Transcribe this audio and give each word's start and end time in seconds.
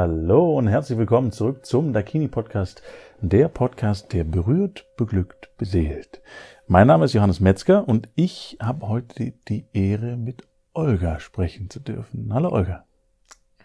Hallo 0.00 0.56
und 0.56 0.68
herzlich 0.68 0.96
willkommen 0.96 1.32
zurück 1.32 1.66
zum 1.66 1.92
Dakini 1.92 2.28
Podcast, 2.28 2.84
der 3.20 3.48
Podcast, 3.48 4.12
der 4.12 4.22
berührt, 4.22 4.86
beglückt, 4.96 5.50
beseelt. 5.58 6.22
Mein 6.68 6.86
Name 6.86 7.06
ist 7.06 7.14
Johannes 7.14 7.40
Metzger 7.40 7.88
und 7.88 8.08
ich 8.14 8.56
habe 8.62 8.86
heute 8.86 9.32
die 9.48 9.64
Ehre, 9.72 10.16
mit 10.16 10.46
Olga 10.72 11.18
sprechen 11.18 11.68
zu 11.68 11.80
dürfen. 11.80 12.32
Hallo 12.32 12.50
Olga. 12.50 12.86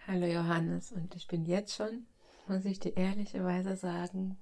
Hallo 0.08 0.26
Johannes 0.26 0.90
und 0.90 1.14
ich 1.14 1.28
bin 1.28 1.44
jetzt 1.44 1.76
schon, 1.76 2.04
muss 2.48 2.64
ich 2.64 2.80
dir 2.80 2.96
ehrlicherweise 2.96 3.76
sagen, 3.76 4.36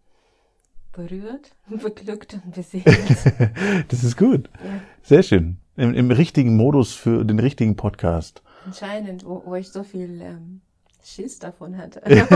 berührt, 0.92 1.54
beglückt 1.68 2.40
und 2.42 2.54
beseelt. 2.54 2.86
das 3.88 4.02
ist 4.02 4.16
gut. 4.16 4.48
Ja. 4.64 4.80
Sehr 5.02 5.22
schön. 5.22 5.58
Im, 5.76 5.92
Im, 5.92 6.10
richtigen 6.10 6.56
Modus 6.56 6.94
für 6.94 7.22
den 7.26 7.38
richtigen 7.38 7.76
Podcast. 7.76 8.42
Anscheinend, 8.64 9.26
wo, 9.26 9.42
wo 9.44 9.56
ich 9.56 9.68
so 9.68 9.82
viel 9.82 10.22
ähm, 10.22 10.62
Schiss 11.04 11.38
davon 11.38 11.76
hatte. 11.76 12.02
ja. 12.08 12.26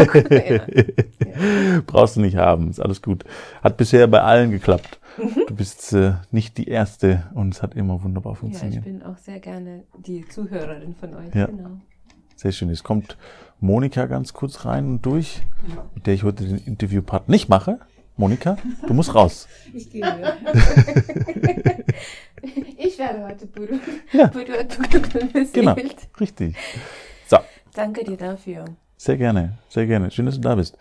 Brauchst 1.87 2.16
du 2.16 2.20
nicht 2.20 2.37
haben, 2.37 2.70
ist 2.70 2.80
alles 2.80 3.02
gut. 3.02 3.24
Hat 3.62 3.77
bisher 3.77 4.07
bei 4.07 4.23
allen 4.23 4.51
geklappt. 4.51 4.98
Mhm. 5.19 5.45
Du 5.47 5.55
bist 5.55 5.93
äh, 5.93 6.15
nicht 6.30 6.59
die 6.59 6.69
Erste 6.69 7.24
und 7.34 7.55
es 7.55 7.62
hat 7.62 7.74
immer 7.74 8.02
wunderbar 8.02 8.34
funktioniert. 8.34 8.84
Ja, 8.84 8.91
ich 8.91 8.98
bin 8.98 9.02
auch 9.02 9.19
sehr 9.19 9.41
gerne 9.41 9.84
die 9.98 10.27
Zuhörerin 10.29 10.95
von 10.95 11.15
euch. 11.15 11.34
Ja. 11.34 11.47
Genau. 11.47 11.80
Sehr 12.34 12.52
schön. 12.52 12.69
Jetzt 12.69 12.84
kommt 12.84 13.16
Monika 13.60 14.07
ganz 14.07 14.34
kurz 14.34 14.66
rein 14.66 14.87
und 14.87 15.07
durch, 15.07 15.43
mit 15.95 16.07
der 16.07 16.15
ich 16.15 16.23
heute 16.23 16.45
den 16.45 16.59
Interviewpart 16.59 17.29
nicht 17.29 17.48
mache. 17.48 17.79
Monika, 18.19 18.57
du 18.87 18.95
musst 18.95 19.15
raus. 19.15 19.46
Ich 19.74 19.91
gehe. 19.91 20.02
ich 22.79 22.98
werde 22.98 23.27
heute 23.27 23.46
berührt, 23.46 23.80
ja. 24.12 24.27
berührt, 24.29 24.79
berührt 24.91 25.52
Genau, 25.52 25.77
richtig. 26.19 26.57
Danke 27.77 28.05
dir 28.05 28.16
dafür. 28.16 28.65
Sehr 28.97 29.19
gerne, 29.19 29.59
sehr 29.69 29.87
gerne. 29.87 30.11
Schön, 30.11 30.25
dass 30.25 30.37
du 30.37 30.41
da 30.41 30.55
bist. 30.55 30.79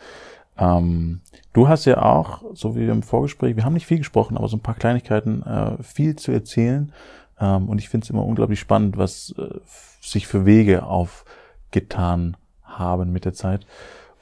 Ähm, 0.58 1.20
du 1.52 1.68
hast 1.68 1.84
ja 1.84 2.02
auch, 2.02 2.42
so 2.54 2.76
wie 2.78 2.88
im 2.88 3.04
Vorgespräch, 3.04 3.58
wir 3.58 3.66
haben 3.66 3.74
nicht 3.74 3.86
viel 3.86 3.98
gesprochen, 3.98 4.38
aber 4.38 4.48
so 4.48 4.56
ein 4.56 4.62
paar 4.62 4.76
Kleinigkeiten, 4.76 5.44
äh, 5.44 5.84
viel 5.84 6.16
zu 6.16 6.32
erzählen. 6.32 6.94
Ähm, 7.38 7.68
und 7.68 7.80
ich 7.80 7.90
finde 7.90 8.06
es 8.06 8.10
immer 8.10 8.26
unglaublich 8.26 8.62
spannend, 8.62 8.98
was 8.98 9.36
äh, 9.38 9.60
sich 10.00 10.26
für 10.26 10.46
Wege 10.46 10.86
aufgetan 10.86 12.38
haben 12.64 13.12
mit 13.12 13.26
der 13.26 13.34
Zeit. 13.34 13.68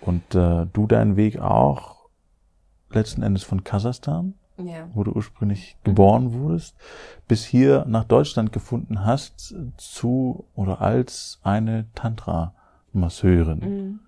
Und 0.02 0.34
äh, 0.34 0.66
du 0.74 0.88
deinen 0.88 1.16
Weg 1.16 1.40
auch 1.40 2.08
letzten 2.90 3.22
Endes 3.22 3.44
von 3.44 3.64
Kasachstan, 3.64 4.34
ja. 4.58 4.88
wo 4.96 5.04
du 5.04 5.12
ursprünglich 5.12 5.78
geboren 5.84 6.34
wurdest, 6.34 6.76
bis 7.28 7.46
hier 7.46 7.86
nach 7.88 8.04
Deutschland 8.04 8.52
gefunden 8.52 9.06
hast 9.06 9.56
zu 9.78 10.46
oder 10.56 10.82
als 10.82 11.40
eine 11.44 11.86
Tantra-Masseurin. 12.94 13.60
Mhm. 13.60 14.00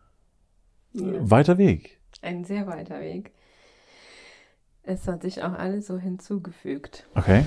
Ja. 0.94 1.30
Weiter 1.30 1.58
Weg. 1.58 2.00
Ein 2.22 2.46
sehr 2.46 2.68
weiter 2.68 3.02
Weg. 3.02 3.34
Es 4.84 5.08
hat 5.08 5.24
sich 5.24 5.44
auch 5.44 5.54
alles 5.54 5.88
so 5.88 5.98
hinzugefügt. 5.98 7.08
Okay. 7.16 7.44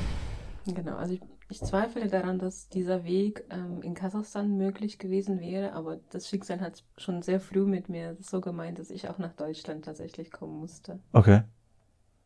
Genau, 0.66 0.96
also 0.96 1.14
ich 1.14 1.20
ich 1.50 1.60
zweifle 1.60 2.08
daran, 2.08 2.38
dass 2.38 2.68
dieser 2.68 3.04
Weg 3.04 3.42
ähm, 3.48 3.80
in 3.80 3.94
Kasachstan 3.94 4.58
möglich 4.58 4.98
gewesen 4.98 5.40
wäre, 5.40 5.72
aber 5.72 5.98
das 6.10 6.28
Schicksal 6.28 6.60
hat 6.60 6.84
schon 6.98 7.22
sehr 7.22 7.40
früh 7.40 7.64
mit 7.64 7.88
mir 7.88 8.18
so 8.20 8.42
gemeint, 8.42 8.78
dass 8.78 8.90
ich 8.90 9.08
auch 9.08 9.16
nach 9.16 9.32
Deutschland 9.32 9.86
tatsächlich 9.86 10.30
kommen 10.30 10.58
musste. 10.58 11.00
Okay. 11.14 11.44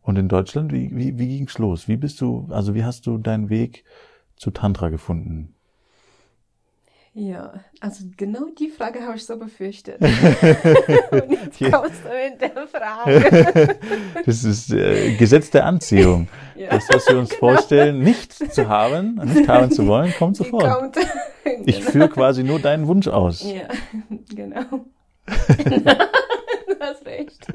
Und 0.00 0.18
in 0.18 0.28
Deutschland, 0.28 0.72
wie, 0.72 0.90
wie, 0.96 1.20
wie 1.20 1.38
ging's 1.38 1.56
los? 1.58 1.86
Wie 1.86 1.96
bist 1.96 2.20
du, 2.20 2.48
also 2.50 2.74
wie 2.74 2.82
hast 2.82 3.06
du 3.06 3.16
deinen 3.16 3.48
Weg 3.48 3.84
zu 4.34 4.50
Tantra 4.50 4.88
gefunden? 4.88 5.54
Ja, 7.14 7.52
also 7.80 8.06
genau 8.16 8.46
die 8.58 8.68
Frage 8.68 9.02
habe 9.02 9.16
ich 9.16 9.26
so 9.26 9.36
befürchtet. 9.36 10.00
Und 10.00 11.30
jetzt 11.30 11.60
kommst 11.60 12.04
du 12.04 12.08
mit 12.08 12.40
der 12.40 12.66
Frage. 12.66 13.76
das 14.24 14.44
ist 14.44 14.72
äh, 14.72 15.14
Gesetz 15.16 15.50
der 15.50 15.66
Anziehung. 15.66 16.28
Ja. 16.56 16.70
Das, 16.70 16.88
was 16.88 17.06
wir 17.08 17.18
uns 17.18 17.28
genau. 17.28 17.40
vorstellen, 17.40 17.98
nicht 17.98 18.32
zu 18.32 18.66
haben, 18.66 19.16
nicht 19.24 19.46
haben 19.46 19.70
zu 19.70 19.86
wollen, 19.86 20.10
kommt 20.14 20.38
sofort. 20.38 20.64
Kommt. 20.64 20.94
genau. 21.44 21.62
Ich 21.66 21.84
führe 21.84 22.08
quasi 22.08 22.44
nur 22.44 22.60
deinen 22.60 22.86
Wunsch 22.86 23.08
aus. 23.08 23.42
Ja, 23.42 23.68
genau. 24.34 24.86
du 25.26 26.80
hast 26.80 27.04
recht. 27.04 27.46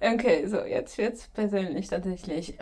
Okay, 0.00 0.48
so, 0.48 0.64
jetzt 0.64 0.98
wird's 0.98 1.28
persönlich 1.28 1.86
tatsächlich. 1.86 2.58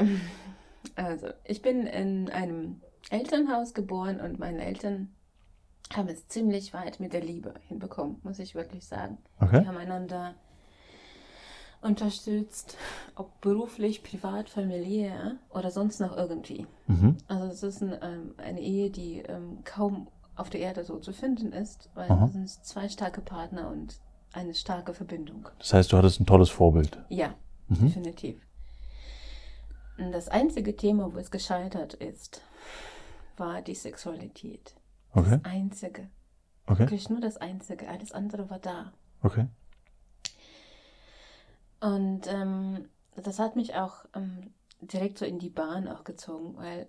Also, 0.94 1.28
ich 1.44 1.62
bin 1.62 1.86
in 1.86 2.28
einem 2.28 2.82
Elternhaus 3.08 3.72
geboren 3.72 4.20
und 4.20 4.38
meine 4.38 4.64
Eltern 4.64 5.13
haben 5.92 6.08
es 6.08 6.28
ziemlich 6.28 6.72
weit 6.74 7.00
mit 7.00 7.12
der 7.12 7.22
Liebe 7.22 7.54
hinbekommen, 7.68 8.20
muss 8.22 8.38
ich 8.38 8.54
wirklich 8.54 8.86
sagen. 8.86 9.18
Okay. 9.40 9.60
Die 9.60 9.66
haben 9.66 9.76
einander 9.76 10.34
unterstützt, 11.82 12.76
ob 13.14 13.40
beruflich, 13.40 14.02
privat, 14.02 14.48
familiär 14.48 15.36
oder 15.50 15.70
sonst 15.70 16.00
noch 16.00 16.16
irgendwie. 16.16 16.66
Mhm. 16.86 17.18
Also 17.28 17.46
es 17.46 17.62
ist 17.62 17.82
ein, 17.82 17.98
ähm, 18.02 18.34
eine 18.38 18.60
Ehe, 18.60 18.90
die 18.90 19.18
ähm, 19.18 19.58
kaum 19.64 20.08
auf 20.34 20.50
der 20.50 20.60
Erde 20.60 20.84
so 20.84 20.98
zu 20.98 21.12
finden 21.12 21.52
ist, 21.52 21.90
weil 21.94 22.10
Aha. 22.10 22.24
es 22.24 22.32
sind 22.32 22.48
zwei 22.48 22.88
starke 22.88 23.20
Partner 23.20 23.68
und 23.70 23.98
eine 24.32 24.54
starke 24.54 24.94
Verbindung. 24.94 25.48
Das 25.58 25.72
heißt, 25.74 25.92
du 25.92 25.96
hattest 25.96 26.20
ein 26.20 26.26
tolles 26.26 26.50
Vorbild. 26.50 26.98
Ja, 27.08 27.34
mhm. 27.68 27.86
definitiv. 27.86 28.40
Und 29.98 30.10
das 30.10 30.28
einzige 30.28 30.74
Thema, 30.74 31.12
wo 31.12 31.18
es 31.18 31.30
gescheitert 31.30 31.94
ist, 31.94 32.40
war 33.36 33.62
die 33.62 33.74
Sexualität. 33.74 34.74
Okay. 35.14 35.40
Das 35.42 35.52
Einzige. 35.52 36.08
Okay. 36.66 36.80
Wirklich 36.80 37.08
nur 37.08 37.20
das 37.20 37.36
Einzige. 37.36 37.88
Alles 37.88 38.12
andere 38.12 38.50
war 38.50 38.58
da. 38.58 38.92
Okay. 39.22 39.46
Und 41.80 42.26
ähm, 42.26 42.88
das 43.16 43.38
hat 43.38 43.56
mich 43.56 43.74
auch 43.74 44.06
ähm, 44.14 44.52
direkt 44.80 45.18
so 45.18 45.24
in 45.24 45.38
die 45.38 45.50
Bahn 45.50 45.86
auch 45.86 46.04
gezogen, 46.04 46.56
weil, 46.56 46.88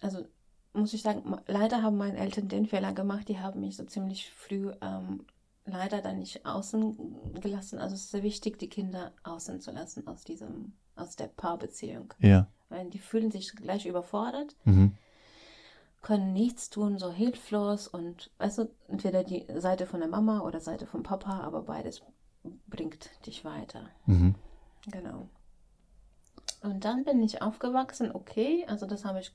also 0.00 0.24
muss 0.72 0.94
ich 0.94 1.02
sagen, 1.02 1.36
leider 1.46 1.82
haben 1.82 1.98
meine 1.98 2.18
Eltern 2.18 2.48
den 2.48 2.66
Fehler 2.66 2.94
gemacht, 2.94 3.28
die 3.28 3.38
haben 3.38 3.60
mich 3.60 3.76
so 3.76 3.84
ziemlich 3.84 4.32
früh 4.32 4.72
ähm, 4.80 5.26
leider 5.66 6.00
dann 6.00 6.18
nicht 6.18 6.46
außen 6.46 7.34
gelassen. 7.40 7.78
Also 7.78 7.94
es 7.94 8.04
ist 8.04 8.10
sehr 8.10 8.22
wichtig, 8.22 8.58
die 8.58 8.70
Kinder 8.70 9.12
außen 9.22 9.60
zu 9.60 9.70
lassen 9.70 10.06
aus 10.06 10.24
diesem, 10.24 10.72
aus 10.96 11.14
der 11.14 11.28
Paarbeziehung. 11.28 12.14
Ja. 12.18 12.48
Weil 12.70 12.88
die 12.88 12.98
fühlen 12.98 13.30
sich 13.30 13.54
gleich 13.54 13.84
überfordert. 13.84 14.56
Mhm 14.64 14.96
können 16.02 16.32
nichts 16.32 16.68
tun, 16.68 16.98
so 16.98 17.10
hilflos 17.12 17.86
und 17.86 18.30
weißt 18.38 18.58
du, 18.58 18.70
entweder 18.88 19.22
die 19.22 19.46
Seite 19.56 19.86
von 19.86 20.00
der 20.00 20.08
Mama 20.08 20.40
oder 20.40 20.60
Seite 20.60 20.86
vom 20.86 21.04
Papa, 21.04 21.40
aber 21.40 21.62
beides 21.62 22.02
bringt 22.66 23.08
dich 23.24 23.44
weiter. 23.44 23.88
Mhm. 24.06 24.34
Genau. 24.90 25.28
Und 26.62 26.84
dann 26.84 27.04
bin 27.04 27.22
ich 27.22 27.40
aufgewachsen, 27.40 28.10
okay, 28.12 28.64
also 28.68 28.86
das 28.86 29.04
habe 29.04 29.20
ich 29.20 29.32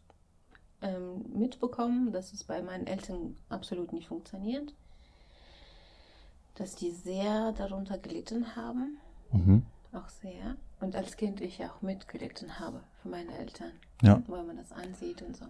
ähm, 0.81 1.25
mitbekommen, 1.33 2.11
dass 2.11 2.33
es 2.33 2.43
bei 2.43 2.61
meinen 2.61 2.85
Eltern 2.85 3.37
absolut 3.49 3.93
nicht 3.93 4.07
funktioniert. 4.07 4.73
Dass 6.55 6.75
die 6.75 6.91
sehr 6.91 7.53
darunter 7.53 7.97
gelitten 7.97 8.55
haben. 8.55 8.97
Mhm. 9.31 9.65
Auch 9.93 10.09
sehr. 10.09 10.55
Und 10.79 10.95
als 10.95 11.17
Kind 11.17 11.41
ich 11.41 11.63
auch 11.63 11.81
mitgelitten 11.81 12.59
habe 12.59 12.83
für 13.01 13.09
meine 13.09 13.37
Eltern. 13.37 13.71
Ja. 14.01 14.21
Weil 14.27 14.43
man 14.43 14.57
das 14.57 14.71
ansieht 14.71 15.21
und 15.21 15.35
so. 15.35 15.45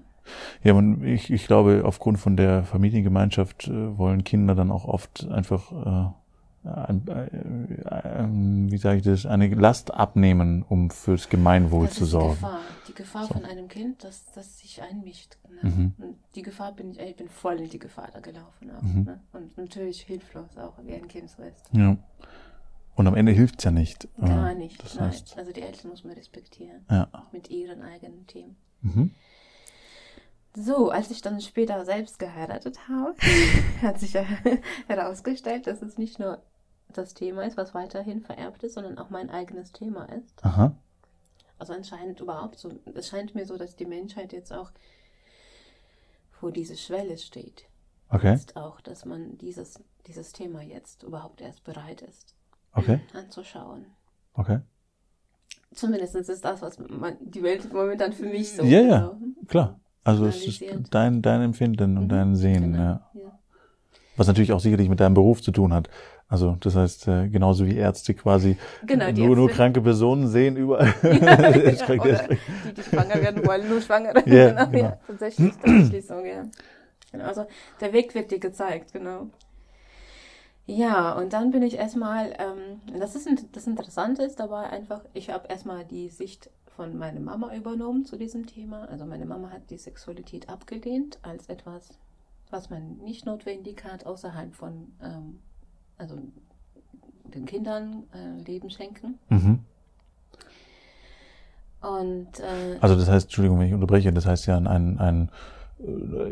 Ja, 0.63 0.73
man, 0.73 1.03
ich, 1.03 1.31
ich 1.31 1.47
glaube, 1.47 1.84
aufgrund 1.85 2.19
von 2.19 2.35
der 2.35 2.63
Familiengemeinschaft 2.63 3.68
äh, 3.68 3.97
wollen 3.97 4.23
Kinder 4.23 4.56
dann 4.56 4.72
auch 4.72 4.85
oft 4.85 5.28
einfach, 5.29 5.72
äh, 5.72 6.69
ein, 6.69 7.07
äh, 7.07 8.72
wie 8.72 8.78
sage 8.78 8.97
ich 8.97 9.03
das, 9.03 9.25
eine 9.25 9.47
Last 9.47 9.94
abnehmen, 9.94 10.66
um 10.68 10.90
fürs 10.90 11.29
Gemeinwohl 11.29 11.88
das 11.88 11.95
zu 11.95 12.06
sorgen. 12.06 12.35
Die 12.35 12.41
Gefahr, 12.41 12.59
die 12.88 12.94
Gefahr 12.94 13.25
so. 13.25 13.34
von 13.35 13.45
einem 13.45 13.68
Kind, 13.68 14.03
dass 14.03 14.25
das 14.34 14.59
sich 14.59 14.81
einmischt. 14.81 15.38
Ne? 15.50 15.69
Mhm. 15.69 15.94
Die 16.35 16.41
Gefahr 16.41 16.74
bin 16.74 16.91
ich, 16.91 17.00
ich 17.00 17.16
bin 17.16 17.29
voll 17.29 17.59
in 17.59 17.69
die 17.69 17.79
Gefahr 17.79 18.09
da 18.12 18.19
gelaufen. 18.19 18.72
Auch, 18.72 18.81
mhm. 18.81 19.03
ne? 19.03 19.19
Und 19.34 19.57
natürlich 19.57 20.01
hilflos 20.01 20.57
auch, 20.57 20.74
wie 20.83 20.94
ein 20.94 21.07
Kind 21.07 21.30
so 21.30 21.44
ist. 21.44 21.63
Ja. 21.71 21.98
Und 22.95 23.06
am 23.06 23.13
Ende 23.13 23.31
hilft 23.31 23.59
es 23.59 23.65
ja 23.65 23.71
nicht. 23.71 24.07
Gar 24.19 24.56
nicht. 24.56 24.83
Das 24.83 24.95
nein. 24.95 25.09
heißt, 25.09 25.38
also 25.38 25.51
die 25.51 25.62
Eltern 25.62 25.92
muss 25.92 26.04
man 26.04 26.13
respektieren. 26.13 26.83
Ja. 26.89 27.07
Mit 27.31 27.50
ihren 27.51 27.83
eigenen 27.83 28.25
Themen. 28.25 28.56
Mhm. 28.81 29.12
So, 30.55 30.89
als 30.89 31.11
ich 31.11 31.21
dann 31.21 31.39
später 31.41 31.85
selbst 31.85 32.19
geheiratet 32.19 32.88
habe, 32.88 33.15
hat 33.81 33.99
sich 33.99 34.13
herausgestellt, 34.88 35.67
dass 35.67 35.81
es 35.81 35.97
nicht 35.97 36.19
nur 36.19 36.41
das 36.94 37.13
Thema 37.13 37.44
ist, 37.45 37.57
was 37.57 37.73
weiterhin 37.73 38.21
vererbt 38.21 38.63
ist, 38.63 38.73
sondern 38.73 38.97
auch 38.97 39.09
mein 39.09 39.29
eigenes 39.29 39.71
Thema 39.71 40.05
ist. 40.05 40.44
Aha. 40.44 40.75
Also 41.59 41.73
anscheinend 41.73 42.19
überhaupt 42.21 42.57
so. 42.59 42.71
Es 42.95 43.09
scheint 43.09 43.35
mir 43.35 43.45
so, 43.45 43.57
dass 43.57 43.75
die 43.75 43.85
Menschheit 43.85 44.31
jetzt 44.31 44.53
auch 44.53 44.71
vor 46.31 46.51
diese 46.51 46.77
Schwelle 46.77 47.17
steht. 47.17 47.65
Okay. 48.09 48.31
Jetzt 48.31 48.55
auch, 48.55 48.79
dass 48.81 49.05
man 49.05 49.38
dieses, 49.38 49.83
dieses 50.05 50.31
Thema 50.31 50.61
jetzt 50.61 51.03
überhaupt 51.03 51.41
erst 51.41 51.63
bereit 51.63 52.01
ist 52.01 52.38
okay. 52.77 52.99
anzuschauen. 53.13 53.85
Okay. 54.33 54.59
Zumindest 55.73 56.15
ist 56.15 56.45
das, 56.45 56.61
was 56.61 56.79
man, 56.79 57.17
die 57.19 57.44
Welt 57.44 57.71
momentan 57.73 58.13
für 58.13 58.25
mich 58.25 58.53
so. 58.53 58.63
Ja, 58.63 58.81
ja, 58.81 59.17
klar. 59.47 59.79
Also 60.03 60.25
es 60.27 60.47
ist 60.47 60.63
dein, 60.91 61.21
dein 61.21 61.41
Empfinden 61.41 61.97
und 61.97 62.05
Mhm, 62.05 62.09
dein 62.09 62.35
Sehen, 62.35 62.71
genau, 62.71 62.77
ja. 62.83 63.01
ja. 63.13 63.39
Was 64.15 64.27
natürlich 64.27 64.51
auch 64.53 64.59
sicherlich 64.59 64.89
mit 64.89 64.99
deinem 64.99 65.13
Beruf 65.13 65.41
zu 65.41 65.51
tun 65.51 65.73
hat. 65.73 65.89
Also 66.29 66.57
das 66.59 66.75
heißt, 66.75 67.07
äh, 67.07 67.29
genauso 67.29 67.65
wie 67.65 67.75
Ärzte 67.75 68.13
quasi 68.13 68.57
Genau, 68.85 69.11
nur, 69.11 69.35
nur 69.35 69.47
Ärzte- 69.47 69.55
kranke 69.55 69.81
Personen 69.81 70.27
sehen 70.27 70.57
überall. 70.57 70.94
Ja, 71.03 71.09
es 71.63 71.81
oder 71.83 71.95
kriegt- 72.27 72.41
die, 72.65 72.73
die 72.73 72.83
schwanger 72.83 73.15
werden 73.21 73.45
wollen, 73.45 73.67
nur 73.69 73.81
Schwangere. 73.81 74.23
Ja, 74.25 74.49
genau, 74.49 74.65
genau. 74.67 74.77
ja, 74.85 74.97
tatsächlich, 75.07 75.53
tatsächlich 75.57 76.05
so, 76.07 76.15
ja. 76.19 76.44
Genau, 77.11 77.25
also 77.25 77.45
der 77.79 77.94
Weg 77.94 78.13
wird 78.15 78.31
dir 78.31 78.39
gezeigt, 78.39 78.91
genau. 78.94 79.27
Ja, 80.65 81.13
und 81.13 81.31
dann 81.31 81.51
bin 81.51 81.63
ich 81.63 81.75
erstmal, 81.77 82.33
ähm, 82.39 82.81
das 82.99 83.15
ist 83.15 83.27
das 83.53 83.67
Interessante 83.67 84.23
ist 84.23 84.39
dabei 84.39 84.63
einfach, 84.69 85.01
ich 85.13 85.29
habe 85.29 85.47
erstmal 85.47 85.85
die 85.85 86.09
Sicht 86.09 86.49
von 86.77 86.95
meiner 86.95 87.19
Mama 87.19 87.53
übernommen 87.56 88.06
zu 88.06 88.18
diesem 88.18 88.45
Thema. 88.45 88.88
Also 88.88 89.06
meine 89.06 89.25
Mama 89.25 89.50
hat 89.50 89.69
die 89.71 89.77
Sexualität 89.77 90.47
abgelehnt 90.47 91.18
als 91.24 91.50
etwas, 91.50 91.89
was 92.51 92.69
man 92.69 92.97
nicht 93.00 93.25
notwendig 93.25 93.83
hat, 93.83 94.06
außerhalb 94.06 94.53
von, 94.53 94.94
ähm, 95.01 95.39
also 95.97 96.19
den 97.33 97.45
Kindern 97.45 98.03
äh, 98.13 98.41
Leben 98.44 98.69
schenken. 98.69 99.18
Mhm. 99.29 99.59
Und 101.81 102.39
äh, 102.39 102.77
Also 102.80 102.95
das 102.95 103.09
heißt, 103.09 103.25
Entschuldigung, 103.25 103.59
wenn 103.59 103.68
ich 103.68 103.73
unterbreche, 103.73 104.13
das 104.13 104.27
heißt 104.27 104.45
ja 104.45 104.56
ein, 104.56 104.68
ein, 104.68 105.00
ein 105.00 105.31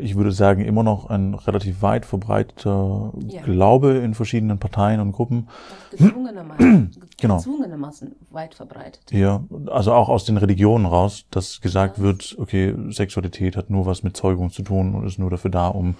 ich 0.00 0.16
würde 0.16 0.32
sagen, 0.32 0.64
immer 0.64 0.82
noch 0.82 1.06
ein 1.08 1.34
relativ 1.34 1.80
weit 1.80 2.04
verbreiteter 2.04 3.12
Ja. 3.28 3.42
Glaube 3.42 3.92
in 3.98 4.14
verschiedenen 4.14 4.58
Parteien 4.58 4.98
und 5.00 5.12
Gruppen. 5.12 5.46
auch 5.48 5.90
gezwungenermaßen, 5.90 6.90
Genau. 7.20 7.36
gezwungenermaßen 7.36 8.16
weit 8.30 8.54
verbreitet. 8.56 9.12
Ja, 9.12 9.44
also 9.70 9.92
auch 9.92 10.08
aus 10.08 10.24
den 10.24 10.36
Religionen 10.36 10.84
raus, 10.84 11.26
dass 11.30 11.60
gesagt 11.60 11.98
Ja. 11.98 12.02
wird, 12.02 12.34
okay, 12.40 12.74
Sexualität 12.90 13.56
hat 13.56 13.70
nur 13.70 13.86
was 13.86 14.02
mit 14.02 14.16
Zeugung 14.16 14.50
zu 14.50 14.62
tun 14.62 14.94
und 14.96 15.06
ist 15.06 15.18
nur 15.20 15.30
dafür 15.30 15.50
da, 15.52 15.68
um 15.68 15.94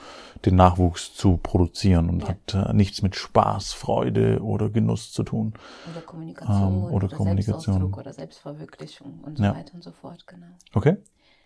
den 0.44 0.56
Nachwuchs 0.56 1.14
zu 1.14 1.36
produzieren 1.40 2.10
und 2.10 2.22
Ja. 2.22 2.28
hat 2.30 2.54
äh, 2.54 2.72
nichts 2.72 3.00
mit 3.02 3.14
Spaß, 3.14 3.74
Freude 3.74 4.40
oder 4.42 4.70
Genuss 4.70 5.12
zu 5.12 5.22
tun. 5.22 5.54
Oder 5.92 6.00
Kommunikation 6.02 6.74
Ähm, 6.74 6.84
oder 6.92 7.08
Kommunikation. 7.08 7.62
Selbstausdruck 7.62 7.98
oder 7.98 8.12
Selbstverwirklichung 8.12 9.20
und 9.24 9.38
so 9.38 9.44
weiter 9.44 9.74
und 9.74 9.84
so 9.84 9.92
fort, 9.92 10.26
genau. 10.26 10.46
Okay? 10.74 10.96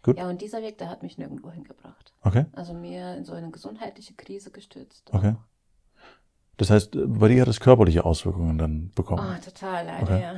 Gut. 0.03 0.17
Ja, 0.19 0.29
und 0.29 0.41
dieser 0.41 0.63
Weg, 0.63 0.79
der 0.79 0.89
hat 0.89 1.03
mich 1.03 1.19
nirgendwo 1.19 1.51
hingebracht. 1.51 2.15
Okay? 2.23 2.47
Also 2.53 2.73
mir 2.73 3.17
in 3.17 3.25
so 3.25 3.33
eine 3.35 3.51
gesundheitliche 3.51 4.15
Krise 4.15 4.51
gestürzt. 4.51 5.11
Okay. 5.13 5.35
Das 6.57 6.71
heißt, 6.71 6.97
äh, 6.97 7.07
bei 7.07 7.29
dir 7.29 7.43
hat 7.43 7.49
es 7.49 7.61
körperliche 7.61 8.05
Auswirkungen 8.05 8.57
dann 8.59 8.91
bekommen. 8.95 9.21
Ah, 9.21 9.39
total 9.45 9.87
leider, 9.87 10.03
Okay. 10.03 10.23
ja. 10.23 10.35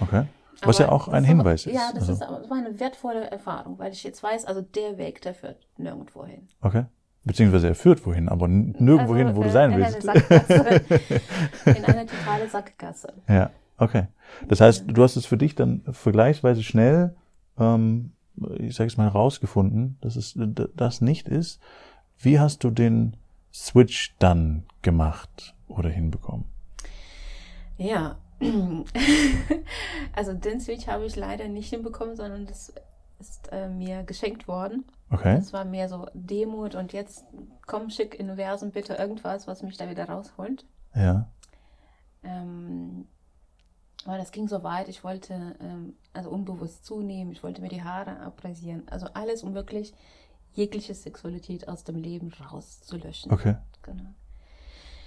Okay? 0.00 0.26
Was 0.62 0.78
ja 0.78 0.86
Aber 0.86 0.94
auch 0.96 1.08
ein 1.08 1.22
Hinweis 1.24 1.66
ist. 1.66 1.74
Ja, 1.74 1.90
das 1.92 2.02
Also- 2.08 2.12
ist 2.14 2.22
aber 2.22 2.38
das 2.38 2.50
war 2.50 2.56
eine 2.56 2.80
wertvolle 2.80 3.30
Erfahrung, 3.30 3.78
weil 3.78 3.92
ich 3.92 4.02
jetzt 4.04 4.22
weiß, 4.22 4.44
also 4.46 4.62
der 4.62 4.96
Weg, 4.96 5.20
der 5.22 5.34
führt 5.34 5.66
nirgendwo 5.76 6.24
hin. 6.24 6.48
Okay. 6.62 6.84
Beziehungsweise 7.24 7.68
er 7.68 7.74
führt 7.74 8.06
wohin, 8.06 8.28
aber 8.28 8.46
nirgendwo 8.48 9.16
hin, 9.16 9.34
wo 9.36 9.42
Also, 9.42 9.42
du 9.42 9.48
äh, 9.48 9.52
sein 9.52 9.72
in 9.72 9.78
willst. 9.78 10.08
Eine 10.08 10.20
Sackgasse, 10.20 10.84
in 11.66 11.84
eine 11.84 12.06
totale 12.06 12.48
Sackgasse. 12.48 13.12
Ja, 13.28 13.50
okay. 13.78 14.06
Das 14.48 14.60
heißt, 14.60 14.84
du 14.86 15.02
hast 15.02 15.16
es 15.16 15.26
für 15.26 15.36
dich 15.36 15.54
dann 15.56 15.82
vergleichsweise 15.90 16.62
schnell, 16.62 17.16
ähm, 17.58 18.12
ich 18.58 18.74
sage 18.74 18.88
es 18.88 18.96
mal, 18.96 19.04
herausgefunden, 19.04 19.98
dass 20.00 20.16
es 20.16 20.38
das 20.74 21.00
nicht 21.00 21.28
ist. 21.28 21.60
Wie 22.18 22.38
hast 22.38 22.64
du 22.64 22.70
den 22.70 23.16
Switch 23.52 24.14
dann 24.18 24.64
gemacht 24.82 25.54
oder 25.68 25.88
hinbekommen? 25.88 26.44
Ja, 27.78 28.16
also 30.12 30.32
den 30.34 30.60
Switch 30.60 30.86
habe 30.86 31.06
ich 31.06 31.16
leider 31.16 31.48
nicht 31.48 31.70
hinbekommen, 31.70 32.16
sondern 32.16 32.46
das 32.46 32.72
ist 33.18 33.48
äh, 33.50 33.68
mir 33.68 34.02
geschenkt 34.02 34.46
worden. 34.46 34.84
Okay. 35.10 35.36
Das 35.36 35.52
war 35.52 35.64
mehr 35.64 35.88
so 35.88 36.06
Demut 36.12 36.74
und 36.74 36.92
jetzt 36.92 37.24
komm, 37.66 37.90
schick 37.90 38.18
Universum 38.18 38.70
bitte 38.72 38.94
irgendwas, 38.94 39.46
was 39.46 39.62
mich 39.62 39.76
da 39.76 39.88
wieder 39.88 40.08
rausholt. 40.08 40.66
Ja. 40.94 41.28
Ähm, 42.22 43.06
weil 44.06 44.18
das 44.18 44.32
ging 44.32 44.48
so 44.48 44.62
weit, 44.62 44.88
ich 44.88 45.04
wollte 45.04 45.56
ähm, 45.60 45.94
also 46.12 46.30
unbewusst 46.30 46.84
zunehmen, 46.84 47.32
ich 47.32 47.42
wollte 47.42 47.60
mir 47.60 47.68
die 47.68 47.82
Haare 47.82 48.20
abrasieren. 48.20 48.84
Also 48.88 49.06
alles, 49.14 49.42
um 49.42 49.54
wirklich 49.54 49.92
jegliche 50.54 50.94
Sexualität 50.94 51.68
aus 51.68 51.84
dem 51.84 51.96
Leben 51.96 52.32
rauszulöschen. 52.50 53.32
Okay. 53.32 53.56
Genau. 53.82 54.04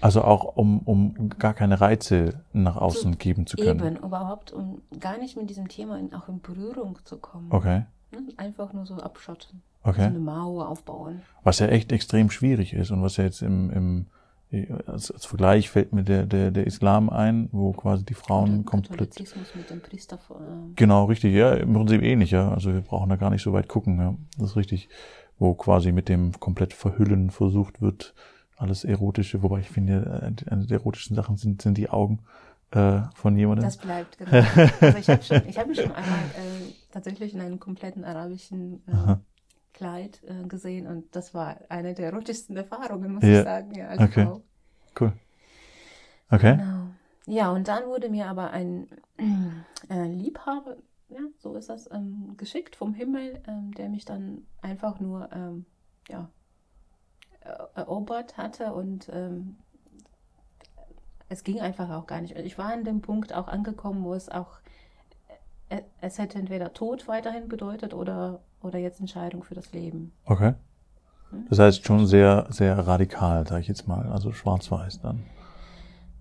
Also 0.00 0.22
auch 0.22 0.56
um, 0.56 0.80
um 0.80 1.28
gar 1.38 1.52
keine 1.52 1.80
Reize 1.80 2.42
nach 2.52 2.76
außen 2.76 3.18
geben 3.18 3.46
zu 3.46 3.56
können. 3.56 3.84
Eben, 3.84 3.96
überhaupt, 3.96 4.52
um 4.52 4.80
gar 4.98 5.18
nicht 5.18 5.36
mit 5.36 5.50
diesem 5.50 5.68
Thema 5.68 5.98
in, 5.98 6.14
auch 6.14 6.28
in 6.28 6.40
Berührung 6.40 6.98
zu 7.04 7.18
kommen. 7.18 7.48
Okay. 7.50 7.84
Ne? 8.10 8.28
Einfach 8.38 8.72
nur 8.72 8.86
so 8.86 8.94
abschotten. 8.96 9.62
So 9.84 9.90
Okay. 9.90 10.04
eine 10.04 10.18
Mauer 10.18 10.68
aufbauen. 10.68 11.22
Was 11.42 11.58
ja 11.58 11.66
echt 11.66 11.90
extrem 11.90 12.30
schwierig 12.30 12.74
ist 12.74 12.90
und 12.90 13.02
was 13.02 13.16
ja 13.16 13.24
jetzt 13.24 13.40
im, 13.40 13.70
im 13.70 14.06
als, 14.86 15.10
als 15.10 15.26
Vergleich 15.26 15.70
fällt 15.70 15.92
mir 15.92 16.02
der, 16.02 16.26
der, 16.26 16.50
der 16.50 16.66
Islam 16.66 17.08
ein, 17.08 17.48
wo 17.52 17.72
quasi 17.72 18.04
die 18.04 18.14
Frauen 18.14 18.60
Oder 18.60 18.64
komplett 18.64 19.18
mit 19.54 19.70
dem 19.70 19.80
Priester. 19.80 20.16
Äh, 20.30 20.72
Genau, 20.74 21.04
richtig, 21.04 21.34
ja, 21.34 21.52
im 21.54 21.72
Prinzip 21.72 22.02
ähnlich, 22.02 22.32
ja. 22.32 22.50
Also 22.50 22.72
wir 22.72 22.80
brauchen 22.80 23.08
da 23.08 23.16
gar 23.16 23.30
nicht 23.30 23.42
so 23.42 23.52
weit 23.52 23.68
gucken, 23.68 23.98
ja. 23.98 24.14
Das 24.38 24.50
ist 24.50 24.56
richtig. 24.56 24.88
Wo 25.38 25.54
quasi 25.54 25.92
mit 25.92 26.08
dem 26.08 26.38
komplett 26.38 26.74
Verhüllen 26.74 27.30
versucht 27.30 27.80
wird, 27.80 28.14
alles 28.56 28.84
Erotische, 28.84 29.42
wobei 29.42 29.60
ich 29.60 29.70
finde, 29.70 30.34
äh, 30.46 30.50
eine 30.50 30.66
der 30.66 30.78
erotischen 30.78 31.16
Sachen 31.16 31.36
sind, 31.36 31.62
sind 31.62 31.78
die 31.78 31.88
Augen 31.88 32.20
äh, 32.72 33.00
von 33.14 33.36
jemandem. 33.36 33.64
das 33.64 33.76
bleibt, 33.76 34.18
genau. 34.18 34.32
Also 34.32 34.98
ich 34.98 35.08
habe 35.08 35.52
hab 35.58 35.66
mich 35.66 35.80
schon 35.80 35.92
einmal 35.92 36.18
äh, 36.36 36.72
tatsächlich 36.92 37.34
in 37.34 37.40
einem 37.40 37.58
kompletten 37.58 38.04
arabischen 38.04 38.82
äh, 38.86 38.92
Aha. 38.92 39.20
Kleid 39.80 40.20
äh, 40.26 40.46
gesehen 40.46 40.86
und 40.86 41.16
das 41.16 41.32
war 41.32 41.56
eine 41.70 41.94
der 41.94 42.12
erotischsten 42.12 42.54
Erfahrungen, 42.54 43.14
muss 43.14 43.24
Ja. 43.24 43.38
ich 43.38 43.44
sagen, 43.44 43.74
ja, 43.74 43.88
als 43.88 44.02
Okay. 44.02 44.26
Frau. 44.26 44.42
Cool. 44.98 45.12
Okay. 46.30 46.56
Genau. 46.58 46.88
Ja, 47.24 47.50
und 47.50 47.66
dann 47.66 47.86
wurde 47.86 48.10
mir 48.10 48.26
aber 48.26 48.50
ein 48.50 48.88
äh, 49.88 50.06
Liebhaber, 50.06 50.76
ja, 51.08 51.20
so 51.38 51.54
ist 51.56 51.70
das, 51.70 51.90
ähm, 51.90 52.34
geschickt 52.36 52.76
vom 52.76 52.92
Himmel, 52.92 53.42
ähm, 53.48 53.72
der 53.72 53.88
mich 53.88 54.04
dann 54.04 54.46
einfach 54.60 55.00
nur, 55.00 55.30
ähm, 55.32 55.64
ja, 56.10 56.28
erobert 57.74 58.36
hatte 58.36 58.74
und 58.74 59.08
ähm, 59.10 59.56
es 61.30 61.42
ging 61.42 61.58
einfach 61.58 61.88
auch 61.88 62.06
gar 62.06 62.20
nicht. 62.20 62.36
Ich 62.36 62.58
war 62.58 62.70
an 62.70 62.84
dem 62.84 63.00
Punkt 63.00 63.32
auch 63.32 63.48
angekommen, 63.48 64.04
wo 64.04 64.12
es 64.12 64.28
auch, 64.28 64.58
es 66.00 66.18
hätte 66.18 66.38
entweder 66.38 66.72
Tod 66.72 67.06
weiterhin 67.08 67.48
bedeutet 67.48 67.94
oder, 67.94 68.40
oder 68.60 68.78
jetzt 68.78 69.00
Entscheidung 69.00 69.42
für 69.42 69.54
das 69.54 69.72
Leben. 69.72 70.12
Okay. 70.24 70.54
Hm? 71.30 71.46
Das 71.48 71.58
heißt 71.58 71.86
schon 71.86 72.06
sehr, 72.06 72.46
sehr 72.50 72.76
radikal, 72.86 73.46
sage 73.46 73.62
ich 73.62 73.68
jetzt 73.68 73.86
mal. 73.86 74.10
Also 74.10 74.32
schwarz-weiß 74.32 75.00
dann. 75.00 75.22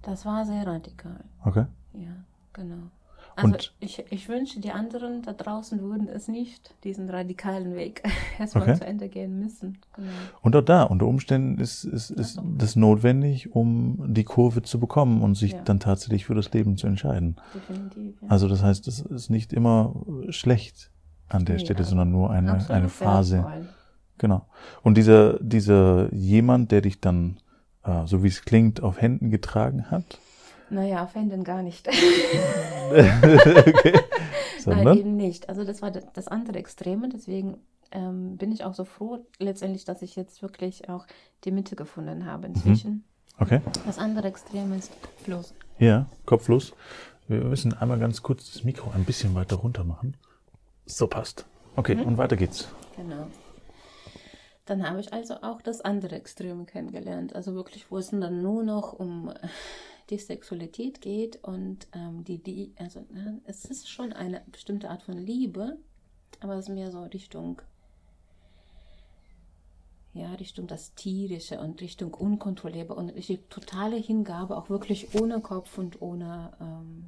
Das 0.02 0.26
war 0.26 0.46
sehr 0.46 0.66
radikal. 0.66 1.24
Okay. 1.44 1.66
Ja, 1.94 2.16
genau. 2.54 2.90
Also 3.36 3.48
Und- 3.54 3.74
ich, 3.80 4.04
ich 4.10 4.28
wünsche, 4.30 4.60
die 4.60 4.72
anderen 4.72 5.22
da 5.22 5.34
draußen 5.34 5.82
würden 5.82 6.08
es 6.10 6.28
nicht, 6.28 6.74
diesen 6.84 7.10
radikalen 7.10 7.76
Weg 7.76 8.04
erstmal 8.40 8.64
Okay. 8.64 8.80
zu 8.80 8.86
Ende 8.86 9.08
gehen 9.10 9.40
müssen. 9.40 9.78
Genau. 9.96 10.08
Und 10.42 10.56
auch 10.56 10.62
da, 10.62 10.84
unter 10.84 11.06
Umständen 11.08 11.58
ist, 11.60 11.84
ist, 11.86 12.10
ist 12.12 12.38
Ach 12.40 12.44
so. 12.44 12.50
das 12.58 12.76
notwendig, 12.76 13.54
um 13.56 14.04
die 14.14 14.24
Kurve 14.26 14.62
zu 14.62 14.80
bekommen 14.80 15.22
und 15.22 15.36
sich 15.36 15.54
Ja. 15.54 15.62
dann 15.64 15.80
tatsächlich 15.80 16.26
für 16.26 16.36
das 16.36 16.52
Leben 16.52 16.76
zu 16.78 16.88
entscheiden. 16.88 17.38
Definitiv. 17.56 18.22
Ja. 18.22 18.28
Also 18.28 18.48
das 18.48 18.62
heißt, 18.62 18.88
es 18.88 19.00
ist 19.02 19.30
nicht 19.30 19.54
immer 19.54 19.96
schlecht 20.30 20.92
an 21.28 21.46
der 21.46 21.56
Nee, 21.56 21.62
Stelle, 21.66 21.80
also 21.80 21.90
sondern 21.92 22.12
nur 22.12 22.32
eine, 22.32 22.70
eine 22.70 22.90
Phase. 22.90 23.46
Genau. 24.18 24.48
Und 24.84 24.98
dieser, 24.98 25.40
dieser 25.40 26.14
jemand, 26.14 26.72
der 26.72 26.82
dich 26.82 27.00
dann, 27.00 27.38
äh, 27.84 28.06
so 28.06 28.22
wie 28.24 28.28
es 28.28 28.42
klingt, 28.44 28.82
auf 28.84 29.00
Händen 29.02 29.30
getragen 29.30 29.90
hat. 29.92 30.20
Naja, 30.70 31.04
auf 31.04 31.16
Händen 31.16 31.44
gar 31.44 31.62
nicht. 31.64 31.88
okay. 32.90 33.94
Nein, 34.66 34.98
eben 34.98 35.16
nicht. 35.16 35.50
Also 35.50 35.64
das 35.64 35.82
war 35.82 35.92
das 35.92 36.04
das 36.14 36.28
andere 36.28 36.58
Extreme. 36.60 37.10
Deswegen 37.10 37.58
ähm, 37.92 38.38
bin 38.38 38.52
ich 38.52 38.64
auch 38.64 38.74
so 38.74 38.86
froh 38.86 39.20
letztendlich, 39.40 39.86
dass 39.86 40.02
ich 40.02 40.16
jetzt 40.16 40.42
wirklich 40.42 40.90
auch 40.90 41.06
die 41.44 41.52
Mitte 41.52 41.76
gefunden 41.76 42.26
habe 42.26 42.48
inzwischen. 42.48 43.04
Okay. 43.40 43.62
Das 43.86 43.98
andere 43.98 44.28
Extrem 44.28 44.74
ist 44.74 44.92
Fluss. 45.24 45.54
Ja, 45.80 46.08
kopflos. 46.26 46.74
Wir 47.28 47.42
müssen 47.44 47.74
einmal 47.74 48.00
ganz 48.00 48.22
kurz 48.22 48.52
das 48.52 48.64
Mikro 48.64 48.92
ein 48.94 49.06
bisschen 49.06 49.34
weiter 49.36 49.56
runter 49.56 49.84
machen. 49.84 50.18
So 50.86 51.08
passt. 51.08 51.46
Okay, 51.76 51.96
Mhm. 51.96 52.04
und 52.04 52.18
weiter 52.18 52.36
geht's. 52.36 52.68
Genau. 52.98 53.28
Dann 54.70 54.88
habe 54.88 55.00
ich 55.00 55.12
also 55.12 55.34
auch 55.42 55.64
das 55.64 55.82
andere 55.82 56.16
Extrem 56.16 56.68
kennengelernt. 56.68 57.34
Also 57.36 57.56
wirklich, 57.56 57.90
wo 57.90 57.98
es 57.98 58.12
dann 58.12 58.44
nur 58.44 58.62
noch 58.62 58.94
um 58.94 59.30
äh, 59.30 59.34
die 60.12 60.20
Sexualität 60.20 61.02
geht 61.02 61.44
und 61.44 61.88
ähm, 61.96 62.24
die, 62.24 62.38
die, 62.38 62.72
also 62.78 63.00
ne, 63.12 63.42
es 63.46 63.66
ist 63.66 63.90
schon 63.90 64.14
eine 64.14 64.44
bestimmte 64.52 64.92
Art 64.92 65.02
von 65.02 65.18
Liebe, 65.18 65.78
aber 66.40 66.54
es 66.54 66.70
ist 66.70 66.76
mehr 66.76 66.92
so 66.92 67.02
Richtung, 67.02 67.64
ja, 70.14 70.32
Richtung 70.34 70.68
das 70.68 70.94
Tierische 70.94 71.60
und 71.60 71.82
Richtung 71.82 72.14
unkontrollierbar 72.14 72.96
und 72.96 73.12
die 73.28 73.38
totale 73.50 73.96
Hingabe, 73.96 74.56
auch 74.56 74.70
wirklich 74.70 75.16
ohne 75.20 75.40
Kopf 75.42 75.80
und 75.80 76.00
ohne, 76.00 76.52
ähm, 76.62 77.06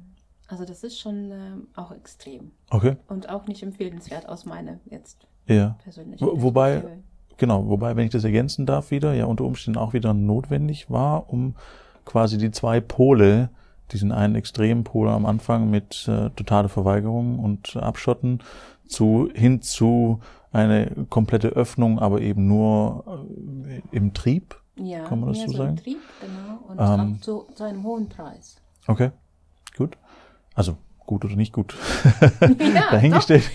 also 0.48 0.64
das 0.64 0.82
ist 0.82 0.98
schon 0.98 1.30
ähm, 1.30 1.68
auch 1.76 1.92
extrem 1.92 2.50
Okay. 2.70 2.96
und 3.06 3.28
auch 3.28 3.46
nicht 3.46 3.62
empfehlenswert 3.62 4.28
aus 4.28 4.46
meiner 4.46 4.80
jetzt 4.86 5.28
Ja. 5.46 5.76
persönlichen 5.84 6.26
Wo- 6.26 6.42
wobei- 6.42 6.72
Perspektive. 6.80 7.11
Genau, 7.36 7.68
wobei, 7.68 7.96
wenn 7.96 8.04
ich 8.04 8.12
das 8.12 8.24
ergänzen 8.24 8.66
darf 8.66 8.90
wieder, 8.90 9.14
ja 9.14 9.26
unter 9.26 9.44
Umständen 9.44 9.78
auch 9.78 9.92
wieder 9.92 10.14
notwendig 10.14 10.90
war, 10.90 11.30
um 11.32 11.54
quasi 12.04 12.38
die 12.38 12.50
zwei 12.50 12.80
Pole, 12.80 13.50
diesen 13.92 14.12
einen 14.12 14.34
Extrempol 14.34 15.08
am 15.08 15.26
Anfang 15.26 15.70
mit 15.70 16.08
äh, 16.08 16.30
totale 16.30 16.68
Verweigerung 16.68 17.38
und 17.38 17.76
Abschotten 17.76 18.40
zu 18.86 19.30
hin 19.34 19.62
zu 19.62 20.20
eine 20.52 21.06
komplette 21.08 21.48
Öffnung, 21.48 21.98
aber 21.98 22.20
eben 22.20 22.46
nur 22.46 23.04
äh, 23.66 23.80
im 23.90 24.12
Trieb. 24.14 24.56
Ja, 24.76 25.04
Kann 25.04 25.20
man 25.20 25.30
das 25.30 25.40
so 25.40 25.46
so 25.46 25.52
im 25.52 25.58
sagen? 25.58 25.76
Trieb, 25.76 25.98
genau. 26.20 26.70
Und 26.70 27.00
Ähm, 27.00 27.22
zu, 27.22 27.46
zu 27.54 27.64
einem 27.64 27.82
hohen 27.84 28.08
Preis. 28.08 28.56
Okay, 28.86 29.10
gut. 29.76 29.96
Also 30.54 30.76
gut 31.06 31.24
oder 31.24 31.36
nicht 31.36 31.52
gut, 31.52 31.74
Ja, 32.40 32.90
dahingestellt. 32.90 33.50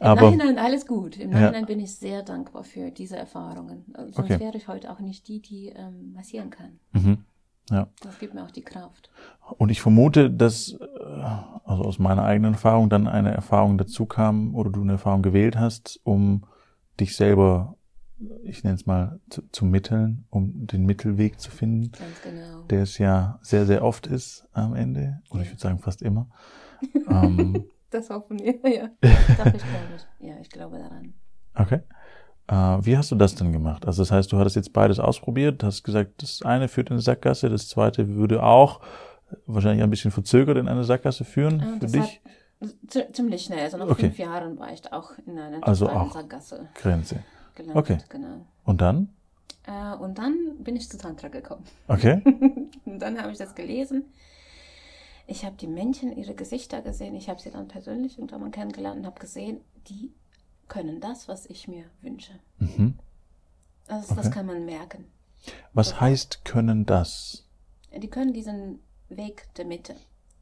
Im 0.00 0.06
Aber 0.06 0.22
Nachhinein 0.30 0.58
alles 0.58 0.86
gut. 0.86 1.16
Im 1.18 1.32
Ja. 1.32 1.40
Nachhinein 1.40 1.66
bin 1.66 1.80
ich 1.80 1.94
sehr 1.96 2.22
dankbar 2.22 2.64
für 2.64 2.90
diese 2.90 3.16
Erfahrungen. 3.16 3.84
Also 3.94 4.12
Sonst 4.12 4.30
Okay. 4.32 4.40
wäre 4.40 4.56
ich 4.56 4.68
heute 4.68 4.90
auch 4.92 5.00
nicht 5.00 5.26
die, 5.28 5.40
die 5.40 5.68
ähm, 5.68 6.12
massieren 6.14 6.50
kann. 6.50 6.78
mhm. 6.92 7.18
ja. 7.70 7.88
Das 8.02 8.18
gibt 8.18 8.34
mir 8.34 8.44
auch 8.44 8.50
die 8.50 8.62
Kraft. 8.62 9.10
Und 9.58 9.70
ich 9.70 9.80
vermute, 9.80 10.30
dass 10.30 10.72
äh, 10.72 10.84
also 11.64 11.82
aus 11.84 11.98
meiner 11.98 12.24
eigenen 12.24 12.52
Erfahrung 12.54 12.88
dann 12.90 13.06
eine 13.08 13.32
Erfahrung 13.32 13.76
dazu 13.78 14.06
kam 14.06 14.54
oder 14.54 14.70
du 14.70 14.82
eine 14.82 14.92
Erfahrung 14.92 15.22
gewählt 15.22 15.56
hast, 15.58 16.00
um 16.04 16.44
dich 17.00 17.14
selber, 17.16 17.76
ich 18.42 18.64
nenne 18.64 18.76
es 18.76 18.86
mal, 18.86 19.20
zu, 19.30 19.42
zu 19.52 19.64
mitteln, 19.64 20.24
um 20.30 20.66
den 20.66 20.84
Mittelweg 20.86 21.40
zu 21.40 21.50
finden, 21.50 21.92
Ganz 21.92 22.22
genau. 22.22 22.62
der 22.70 22.82
es 22.82 22.98
ja 22.98 23.38
sehr, 23.42 23.66
sehr 23.66 23.82
oft 23.84 24.06
ist 24.06 24.46
am 24.52 24.74
Ende. 24.74 25.20
Oder 25.30 25.42
ich 25.42 25.50
würde 25.50 25.60
sagen 25.60 25.78
fast 25.78 26.02
immer. 26.02 26.26
ähm, 27.10 27.64
Das 27.90 28.10
hoffen 28.10 28.38
wir, 28.38 28.54
ja. 28.70 28.88
Doch, 29.02 29.46
ich 29.46 29.52
glaube, 29.52 29.96
ja, 30.20 30.34
ich 30.40 30.50
glaube 30.50 30.78
daran. 30.78 31.14
okay. 31.54 31.80
Äh, 32.48 32.84
wie 32.86 32.96
hast 32.96 33.10
du 33.10 33.14
das 33.16 33.34
denn 33.34 33.52
gemacht? 33.52 33.86
Also 33.86 34.02
das 34.02 34.10
heißt, 34.10 34.32
du 34.32 34.38
hattest 34.38 34.56
jetzt 34.56 34.72
beides 34.72 34.98
ausprobiert, 35.00 35.62
hast 35.62 35.82
gesagt, 35.84 36.22
das 36.22 36.42
eine 36.42 36.68
führt 36.68 36.88
in 36.88 36.94
eine 36.94 37.02
Sackgasse, 37.02 37.48
das 37.50 37.68
zweite 37.68 38.08
würde 38.16 38.42
auch 38.42 38.80
wahrscheinlich 39.46 39.82
ein 39.82 39.90
bisschen 39.90 40.10
verzögert 40.10 40.56
in 40.56 40.68
eine 40.68 40.84
Sackgasse 40.84 41.24
führen 41.24 41.60
Ah, 41.60 41.76
für 41.78 41.86
dich. 41.86 42.22
hat 42.94 43.14
ziemlich 43.14 43.42
schnell. 43.44 43.60
Also 43.60 43.76
nach 43.76 43.86
Okay. 43.86 44.02
fünf 44.06 44.18
Jahren 44.18 44.58
war 44.58 44.72
ich 44.72 44.90
auch 44.92 45.12
in 45.26 45.38
einer 45.38 45.66
Also 45.66 45.88
auch. 45.90 46.12
Sackgasse 46.12 46.68
Grenze. 46.74 47.22
gelandet. 47.54 47.76
Okay. 47.76 47.98
Genau. 48.08 48.46
Und 48.64 48.80
dann? 48.80 49.10
Äh, 49.66 49.94
und 49.96 50.16
dann 50.16 50.34
bin 50.60 50.76
ich 50.76 50.88
zu 50.88 50.96
Tantra 50.96 51.28
gekommen. 51.28 51.64
Okay. 51.88 52.22
Und 52.86 53.00
dann 53.00 53.20
habe 53.20 53.32
ich 53.32 53.36
das 53.38 53.54
gelesen. 53.54 54.06
Ich 55.30 55.44
habe 55.44 55.56
die 55.56 55.66
Männchen, 55.66 56.16
ihre 56.16 56.34
Gesichter 56.34 56.80
gesehen. 56.80 57.14
Ich 57.14 57.28
habe 57.28 57.38
sie 57.38 57.50
dann 57.50 57.68
persönlich 57.68 58.18
irgendwann 58.18 58.50
kennengelernt 58.50 59.00
und 59.00 59.06
habe 59.06 59.20
gesehen, 59.20 59.60
die 59.88 60.10
können 60.68 61.00
das, 61.02 61.28
was 61.28 61.44
ich 61.46 61.68
mir 61.68 61.84
wünsche. 62.00 62.32
Mhm. 62.58 62.94
Also 63.88 64.14
das 64.14 64.26
Okay. 64.26 64.34
kann 64.34 64.46
man 64.46 64.64
merken. 64.64 65.04
Was 65.74 66.00
heißt 66.00 66.46
können 66.46 66.86
das? 66.86 67.46
Die 67.94 68.08
können 68.08 68.32
diesen 68.32 68.80
Weg 69.10 69.46
der 69.56 69.66
Mitte. 69.66 69.96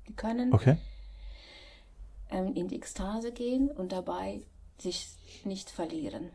Die 0.09 0.13
können 0.15 0.53
Okay. 0.55 0.77
ähm, 2.31 2.55
in 2.55 2.69
die 2.69 2.77
Ekstase 2.77 3.33
gehen 3.33 3.69
und 3.71 3.91
dabei 3.91 4.43
sich 4.79 5.09
nicht 5.45 5.69
verlieren. 5.69 6.31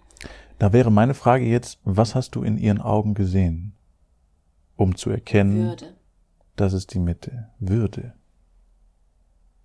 Da 0.60 0.74
wäre 0.74 0.91
meine 0.91 1.13
Frage 1.13 1.46
jetzt, 1.46 1.79
was 1.86 2.15
hast 2.15 2.31
du 2.36 2.43
in 2.43 2.58
ihren 2.58 2.81
Augen 2.81 3.13
gesehen, 3.13 3.74
um 4.75 4.96
zu 4.98 5.10
erkennen, 5.10 5.70
Würde. 5.70 5.96
das 6.58 6.74
ist 6.74 6.93
die 6.93 7.00
Mitte? 7.00 7.50
Würde. 7.60 8.13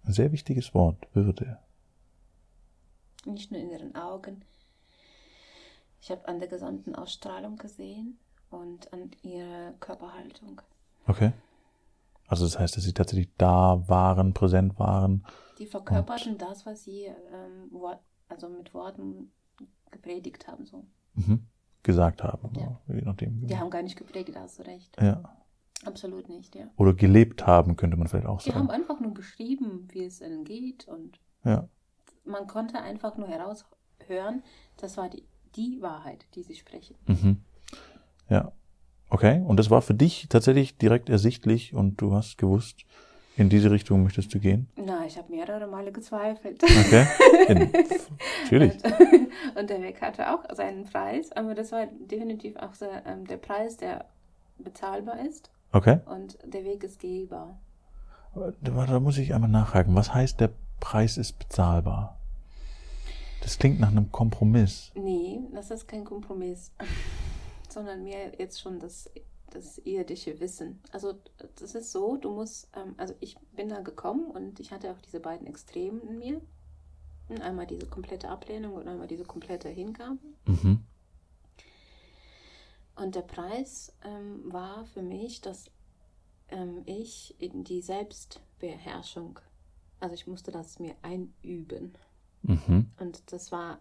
Ein 0.06 0.12
sehr 0.12 0.32
wichtiges 0.32 0.72
Wort, 0.72 1.08
Würde. 1.14 1.58
Nicht 3.25 3.50
nur 3.50 3.60
in 3.60 3.70
ihren 3.70 3.94
Augen. 3.96 4.44
Ich 6.00 6.10
habe 6.10 6.26
an 6.28 6.38
der 6.38 6.48
gesamten 6.48 6.94
Ausstrahlung 6.94 7.56
gesehen 7.56 8.18
und 8.50 8.92
an 8.92 9.10
ihrer 9.22 9.72
Körperhaltung. 9.80 10.62
Okay. 11.08 11.32
Also 12.28 12.44
das 12.44 12.58
heißt, 12.58 12.76
dass 12.76 12.84
sie 12.84 12.92
tatsächlich 12.92 13.30
da 13.36 13.82
waren, 13.88 14.32
präsent 14.32 14.78
waren. 14.78 15.25
Die 15.58 15.66
verkörperten 15.66 16.38
das, 16.38 16.66
was 16.66 16.84
sie 16.84 17.04
ähm, 17.04 17.70
Wort, 17.70 18.00
also 18.28 18.48
mit 18.48 18.72
Worten 18.75 19.32
gepredigt 19.90 20.46
haben. 20.46 20.66
So. 20.66 20.84
Mhm. 21.14 21.46
Gesagt 21.82 22.22
haben. 22.22 22.52
Ja. 22.54 22.80
Je 22.88 23.02
nachdem. 23.02 23.46
Die 23.46 23.56
haben 23.56 23.70
gar 23.70 23.82
nicht 23.82 23.96
gepredigt, 23.96 24.38
hast 24.38 24.60
du 24.60 24.62
recht. 24.64 24.96
ja. 25.00 25.22
Absolut 25.85 26.28
nicht, 26.28 26.54
ja. 26.54 26.66
Oder 26.76 26.95
gelebt 26.95 27.47
haben, 27.47 27.76
könnte 27.76 27.97
man 27.97 28.09
vielleicht 28.09 28.26
auch 28.26 28.42
Die 28.42 28.52
haben 28.52 28.66
sagen. 28.68 28.80
einfach 28.83 28.99
nur 29.00 29.12
beschrieben, 29.14 29.87
wie 29.92 30.04
es 30.04 30.21
ihnen 30.21 30.45
geht 30.45 30.88
und 30.88 31.21
Ja. 31.45 31.68
man 32.25 32.47
konnte 32.47 32.80
einfach 32.80 33.16
nur 33.16 33.28
heraushören, 33.28 34.42
das 34.78 34.97
war 34.97 35.09
die, 35.11 35.25
die 35.54 35.80
Wahrheit, 35.83 36.26
die 36.35 36.42
sie 36.42 36.54
sprechen. 36.54 36.97
Mhm. 37.06 37.42
Ja. 38.28 38.52
Okay. 39.11 39.42
Und 39.47 39.59
das 39.59 39.71
war 39.71 39.83
für 39.83 39.95
dich 39.95 40.26
tatsächlich 40.28 40.76
direkt 40.78 41.09
ersichtlich 41.09 41.75
und 41.75 42.00
du 42.00 42.12
hast 42.12 42.38
gewusst, 42.38 42.85
in 43.37 43.50
diese 43.50 43.71
Richtung 43.71 44.02
möchtest 44.02 44.33
du 44.35 44.40
gehen. 44.40 44.68
Na, 44.76 45.04
ich 45.06 45.18
habe 45.18 45.30
mehrere 45.30 45.66
Male 45.66 45.92
gezweifelt. 45.92 46.62
Okay. 46.64 47.06
In, 47.49 47.71
natürlich. 48.45 48.83
Und, 48.85 49.61
und 49.62 49.71
der 49.71 49.83
Weg 49.83 50.00
hatte 50.00 50.33
auch 50.35 50.42
seinen 50.54 50.85
Preis, 50.85 51.30
aber 51.33 51.54
das 51.54 51.71
war 51.71 51.87
definitiv 51.87 52.56
auch 52.56 52.75
so, 52.75 52.87
ähm, 53.04 53.26
der 53.26 53.37
Preis, 53.37 53.76
der 53.76 54.06
bezahlbar 54.59 55.21
ist 55.25 55.50
Okay. 55.76 56.00
und 56.06 56.38
der 56.45 56.64
Weg 56.64 56.83
ist 56.85 57.00
gehbar. 57.00 57.59
Da, 58.35 58.87
da 58.87 59.00
muss 59.00 59.18
ich 59.18 59.35
einmal 59.35 59.50
nachhaken. 59.50 59.95
Was 59.95 60.12
heißt, 60.12 60.40
der 60.40 60.52
Preis 60.80 61.16
ist 61.18 61.38
bezahlbar? 61.38 62.18
Das 63.42 63.59
klingt 63.59 63.78
nach 63.78 63.90
einem 63.90 64.11
Kompromiss. 64.11 64.90
Nee, 64.95 65.40
das 65.52 65.71
ist 65.71 65.87
kein 65.87 66.04
Kompromiss, 66.04 66.73
sondern 67.68 68.04
mehr 68.04 68.33
jetzt 68.38 68.61
schon 68.61 68.78
das, 68.78 69.11
das 69.50 69.78
irdische 69.78 70.40
Wissen. 70.40 70.80
Also 70.92 71.14
das 71.59 71.75
ist 71.75 71.92
so, 71.92 72.16
du 72.16 72.30
musst, 72.30 72.68
ähm, 72.75 72.95
also 72.97 73.14
ich 73.21 73.37
bin 73.54 73.68
da 73.68 73.80
gekommen 73.80 74.30
und 74.30 74.61
ich 74.61 74.73
hatte 74.73 74.90
auch 74.90 75.00
diese 75.00 75.21
beiden 75.21 75.47
Extremen 75.47 76.00
in 76.09 76.18
mir. 76.18 76.40
Einmal 77.42 77.66
diese 77.66 77.87
komplette 77.87 78.28
Ablehnung 78.28 78.75
und 78.75 78.87
einmal 78.87 79.09
diese 79.09 79.25
komplette 79.25 79.68
Hingabe. 79.68 80.18
Mhm. 80.47 80.85
Und 82.96 83.14
der 83.14 83.22
Preis 83.22 83.92
ähm, 84.02 84.50
war 84.50 84.86
für 84.86 85.02
mich, 85.02 85.42
dass 85.42 85.70
ähm, 86.48 86.82
ich 86.86 87.34
in 87.38 87.62
die 87.62 87.82
Selbstbeherrschung, 87.82 89.38
also 90.00 90.14
ich 90.14 90.26
musste 90.26 90.50
das 90.50 90.78
mir 90.78 90.96
einüben. 91.02 91.92
Mhm. 92.42 92.90
Und 92.98 93.32
das 93.32 93.52
war 93.52 93.80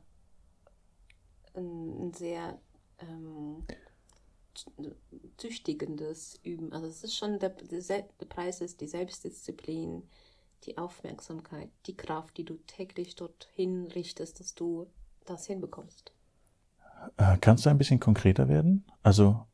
ein, 1.53 2.07
ein 2.07 2.13
sehr 2.13 2.59
ähm, 2.99 3.63
zü- 4.53 4.95
züchtigendes 5.37 6.39
Üben. 6.43 6.73
Also 6.73 6.87
es 6.87 7.03
ist 7.03 7.15
schon, 7.15 7.39
der, 7.39 7.51
der 7.51 8.25
Preis 8.25 8.59
ist 8.59 8.81
die 8.81 8.87
Selbstdisziplin, 8.87 10.03
die 10.63 10.77
Aufmerksamkeit, 10.77 11.69
die 11.85 11.95
Kraft, 11.95 12.37
die 12.37 12.43
du 12.43 12.55
täglich 12.67 13.15
dorthin 13.15 13.87
richtest, 13.87 14.41
dass 14.41 14.55
du 14.55 14.87
das 15.23 15.45
hinbekommst. 15.45 16.11
Äh, 17.17 17.37
kannst 17.41 17.65
du 17.65 17.69
ein 17.69 17.77
bisschen 17.77 17.99
konkreter 17.99 18.47
werden? 18.49 18.83
Also, 19.03 19.45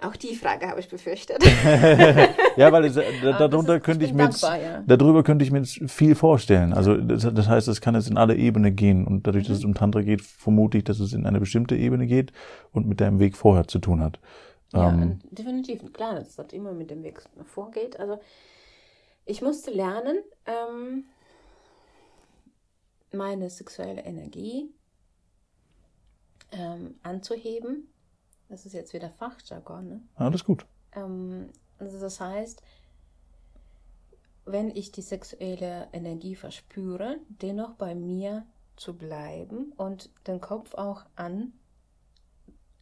Auch 0.00 0.16
die 0.16 0.34
Frage 0.34 0.66
habe 0.68 0.80
ich 0.80 0.88
befürchtet. 0.88 1.38
ja, 2.56 2.72
weil 2.72 2.86
es, 2.86 2.96
äh, 2.96 3.04
da, 3.22 3.32
das 3.32 3.50
darunter 3.50 3.76
ist- 3.76 3.82
könnte 3.84 4.04
ich 4.06 4.10
bin 4.12 4.16
mir 4.18 4.24
jetzt, 4.24 4.42
dankbar, 4.42 4.58
ja. 4.62 4.82
darüber 4.86 5.22
könnte 5.22 5.44
ich 5.44 5.50
mir 5.50 5.58
jetzt 5.58 5.78
viel 5.90 6.14
vorstellen. 6.14 6.72
Also, 6.72 6.96
das, 6.96 7.22
das 7.34 7.48
heißt, 7.48 7.68
es 7.68 7.80
kann 7.82 7.94
jetzt 7.94 8.08
in 8.08 8.16
alle 8.16 8.34
Ebenen 8.36 8.74
gehen. 8.74 9.06
Und 9.06 9.26
dadurch, 9.26 9.46
dass 9.46 9.58
es 9.58 9.62
Mhm. 9.64 9.70
um 9.70 9.74
Tantra 9.74 10.00
geht, 10.02 10.22
vermute 10.22 10.78
ich, 10.78 10.84
dass 10.84 11.00
es 11.00 11.12
in 11.12 11.26
eine 11.26 11.38
bestimmte 11.40 11.76
Ebene 11.76 12.06
geht 12.06 12.32
und 12.72 12.86
mit 12.86 13.00
deinem 13.02 13.18
Weg 13.18 13.36
vorher 13.36 13.66
zu 13.68 13.78
tun 13.78 14.00
hat. 14.02 14.18
Ja, 14.72 14.88
Ähm, 14.88 15.18
definitiv. 15.30 15.92
Klar, 15.92 16.14
das 16.14 16.38
hat 16.38 16.52
immer 16.54 16.72
mit 16.72 16.90
dem 16.90 17.02
Weg 17.02 17.20
vorgeht. 17.44 17.98
Also 18.00 18.18
ich 19.26 19.42
musste 19.42 19.70
lernen, 19.70 20.18
ähm, 20.46 21.04
meine 23.12 23.50
sexuelle 23.50 24.02
Energie 24.02 24.70
ähm, 26.52 26.94
anzuheben. 27.02 27.88
Das 28.48 28.66
ist 28.66 28.72
jetzt 28.72 28.92
wieder 28.92 29.10
Fachjargon. 29.10 29.88
Ne? 29.88 30.02
alles 30.16 30.44
gut. 30.44 30.66
Ähm, 30.92 31.50
also 31.78 32.00
das 32.00 32.20
heißt, 32.20 32.62
wenn 34.44 34.70
ich 34.70 34.90
die 34.90 35.02
sexuelle 35.02 35.88
Energie 35.92 36.34
verspüre, 36.34 37.18
dennoch 37.28 37.74
bei 37.74 37.94
mir 37.94 38.44
zu 38.76 38.96
bleiben 38.96 39.72
und 39.76 40.10
den 40.26 40.40
Kopf 40.40 40.74
auch 40.74 41.04
an 41.14 41.52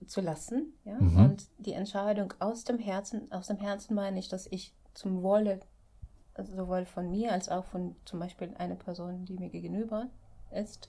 zu 0.07 0.21
lassen, 0.21 0.73
ja, 0.85 0.95
Mhm. 0.99 1.25
und 1.25 1.47
die 1.59 1.73
Entscheidung 1.75 2.33
aus 2.39 2.65
dem 2.65 2.79
Herzen, 2.79 3.31
aus 3.33 3.49
dem 3.49 3.57
Herzen 3.59 3.95
meine 3.95 4.19
ich, 4.19 4.29
dass 4.29 4.47
ich 4.47 4.73
zum 4.95 5.23
Wohle 5.23 5.61
also 6.35 6.55
sowohl 6.55 6.87
von 6.87 7.11
mir 7.11 7.33
als 7.33 7.49
auch 7.49 7.65
von 7.65 7.97
zum 8.05 8.21
Beispiel 8.21 8.55
einer 8.59 8.77
Person, 8.77 9.25
die 9.25 9.35
mir 9.35 9.49
gegenüber 9.51 10.07
ist, 10.53 10.89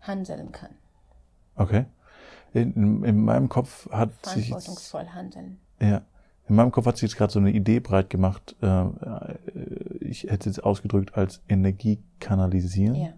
handeln 0.00 0.52
kann, 0.52 0.76
Okay. 1.56 1.84
In, 2.52 3.04
in 3.04 3.24
meinem 3.24 3.48
Kopf 3.48 3.90
hat 3.90 4.10
sich 4.26 4.48
verantwortungsvoll 4.48 5.06
handeln. 5.08 5.58
ja, 5.80 6.02
in 6.48 6.54
meinem 6.54 6.70
Kopf 6.70 6.86
hat 6.86 6.96
sich 6.96 7.10
jetzt 7.10 7.18
gerade 7.18 7.32
so 7.32 7.38
eine 7.38 7.50
Idee 7.50 7.80
breit 7.80 8.08
gemacht. 8.08 8.54
Äh, 8.62 8.66
äh, 8.66 8.84
ich 10.00 10.24
hätte 10.24 10.48
es 10.48 10.56
jetzt 10.56 10.64
ausgedrückt 10.64 11.16
als 11.16 11.42
Energie 11.48 11.98
kanalisieren. 12.20 12.94
Ja, 12.94 13.08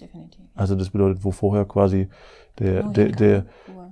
definitiv. 0.00 0.40
Also 0.54 0.74
das 0.74 0.90
bedeutet, 0.90 1.24
wo 1.24 1.30
vorher 1.30 1.66
quasi 1.66 2.08
der, 2.58 2.84
Nur 2.84 2.92
der, 2.92 3.08
der, 3.10 3.46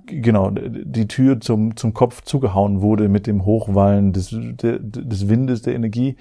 genau, 0.05 0.51
die 0.51 1.07
Tür 1.07 1.39
zum, 1.39 1.75
zum 1.75 1.93
Kopf 1.93 2.21
zugehauen 2.23 2.81
wurde 2.81 3.09
mit 3.09 3.27
dem 3.27 3.45
Hochwallen 3.45 4.11
des, 4.13 4.29
der, 4.31 4.79
des 4.79 5.29
Windes, 5.29 5.61
der 5.61 5.75
Energie 5.75 6.15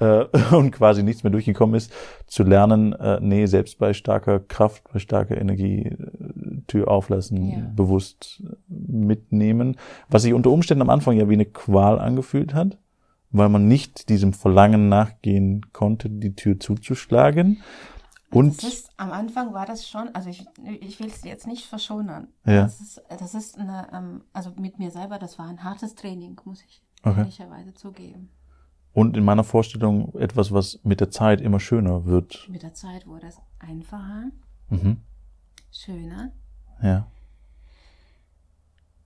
äh, 0.00 0.24
und 0.54 0.72
quasi 0.72 1.02
nichts 1.02 1.24
mehr 1.24 1.30
durchgekommen 1.30 1.76
ist, 1.76 1.92
zu 2.26 2.42
lernen, 2.42 2.92
äh, 2.94 3.18
nee, 3.20 3.46
selbst 3.46 3.78
bei 3.78 3.92
starker 3.92 4.40
Kraft, 4.40 4.82
bei 4.92 4.98
starker 4.98 5.38
Energie 5.38 5.86
äh, 5.86 5.96
Tür 6.66 6.88
auflassen, 6.88 7.46
Ja. 7.50 7.72
bewusst 7.74 8.42
mitnehmen, 8.68 9.76
was 10.08 10.22
sich 10.22 10.32
unter 10.32 10.50
Umständen 10.50 10.82
am 10.82 10.90
Anfang 10.90 11.16
ja 11.16 11.28
wie 11.28 11.34
eine 11.34 11.46
Qual 11.46 11.98
angefühlt 11.98 12.54
hat, 12.54 12.78
weil 13.30 13.48
man 13.48 13.66
nicht 13.68 14.08
diesem 14.08 14.32
Verlangen 14.32 14.88
nachgehen 14.88 15.72
konnte, 15.72 16.08
die 16.10 16.34
Tür 16.34 16.58
zuzuschlagen. 16.60 17.58
Und 18.30 18.62
das 18.62 18.72
ist, 18.72 18.90
am 18.96 19.12
Anfang 19.12 19.52
war 19.54 19.64
das 19.64 19.86
schon, 19.88 20.08
also 20.14 20.28
ich, 20.28 20.44
ich 20.80 20.98
will 20.98 21.06
es 21.06 21.22
jetzt 21.22 21.46
nicht 21.46 21.66
verschonern. 21.66 22.28
Ja. 22.44 22.62
Das 22.62 22.80
ist, 22.80 23.02
das 23.08 23.34
ist 23.34 23.58
eine, 23.58 23.86
ähm, 23.92 24.24
also 24.32 24.50
mit 24.58 24.78
mir 24.80 24.90
selber, 24.90 25.18
das 25.20 25.38
war 25.38 25.46
ein 25.46 25.62
hartes 25.62 25.94
Training, 25.94 26.40
muss 26.44 26.62
ich 26.62 26.82
Okay. 27.04 27.18
ehrlicherweise 27.20 27.74
zugeben. 27.74 28.30
Und 28.92 29.16
in 29.16 29.24
meiner 29.24 29.44
Vorstellung 29.44 30.14
etwas, 30.16 30.52
was 30.52 30.80
mit 30.84 31.00
der 31.00 31.10
Zeit 31.10 31.40
immer 31.40 31.60
schöner 31.60 32.06
wird. 32.06 32.48
Mit 32.50 32.62
der 32.62 32.74
Zeit 32.74 33.06
wurde 33.06 33.26
es 33.26 33.38
einfacher, 33.58 34.30
Mhm. 34.70 34.98
schöner 35.70 36.32
Ja, 36.82 37.06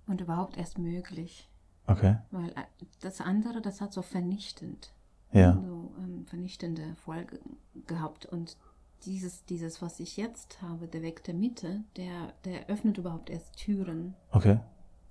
und 0.06 0.20
überhaupt 0.20 0.56
erst 0.56 0.78
möglich. 0.78 1.48
okay. 1.86 2.16
Weil 2.30 2.48
äh, 2.50 2.62
das 3.00 3.20
andere, 3.20 3.60
das 3.60 3.80
hat 3.80 3.92
so 3.92 4.02
vernichtend, 4.02 4.92
Ja, 5.32 5.52
so 5.54 5.92
ähm, 5.98 6.24
vernichtende 6.26 6.96
Folge 7.04 7.38
gehabt. 7.86 8.24
Und 8.26 8.56
dieses, 9.04 9.44
dieses, 9.44 9.82
was 9.82 10.00
ich 10.00 10.16
jetzt 10.16 10.60
habe, 10.62 10.88
der 10.88 11.02
Weg 11.02 11.22
der 11.24 11.34
Mitte, 11.34 11.82
der, 11.96 12.32
der 12.44 12.68
öffnet 12.68 12.96
überhaupt 12.98 13.30
erst 13.30 13.56
Türen. 13.56 14.14
okay. 14.30 14.58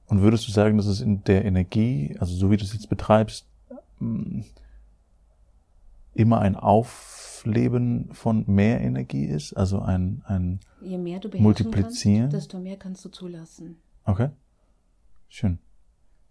Und 0.10 0.22
würdest 0.22 0.48
du 0.48 0.54
sagen, 0.54 0.78
dass 0.78 0.86
es 0.86 1.02
in 1.02 1.22
der 1.26 1.44
Energie, 1.44 2.16
also 2.20 2.34
so 2.34 2.50
wie 2.50 2.56
du 2.56 2.64
es 2.64 2.72
jetzt 2.72 2.88
betreibst, 2.90 3.46
mh, 4.00 4.46
immer 6.18 6.40
ein 6.40 6.56
Aufleben 6.56 8.10
von 8.14 8.44
mehr 8.48 8.82
Energie 8.82 9.26
ist? 9.26 9.54
Also 9.54 9.80
ein, 9.80 10.24
ein, 10.26 10.60
Je 10.82 10.98
mehr 10.98 11.20
du 11.20 11.30
Multiplizieren? 11.38 12.30
kannst, 12.30 12.36
desto 12.36 12.60
mehr 12.60 12.78
kannst 12.78 13.04
du 13.06 13.10
zulassen. 13.10 13.78
okay. 14.06 14.30
Schön. 15.30 15.60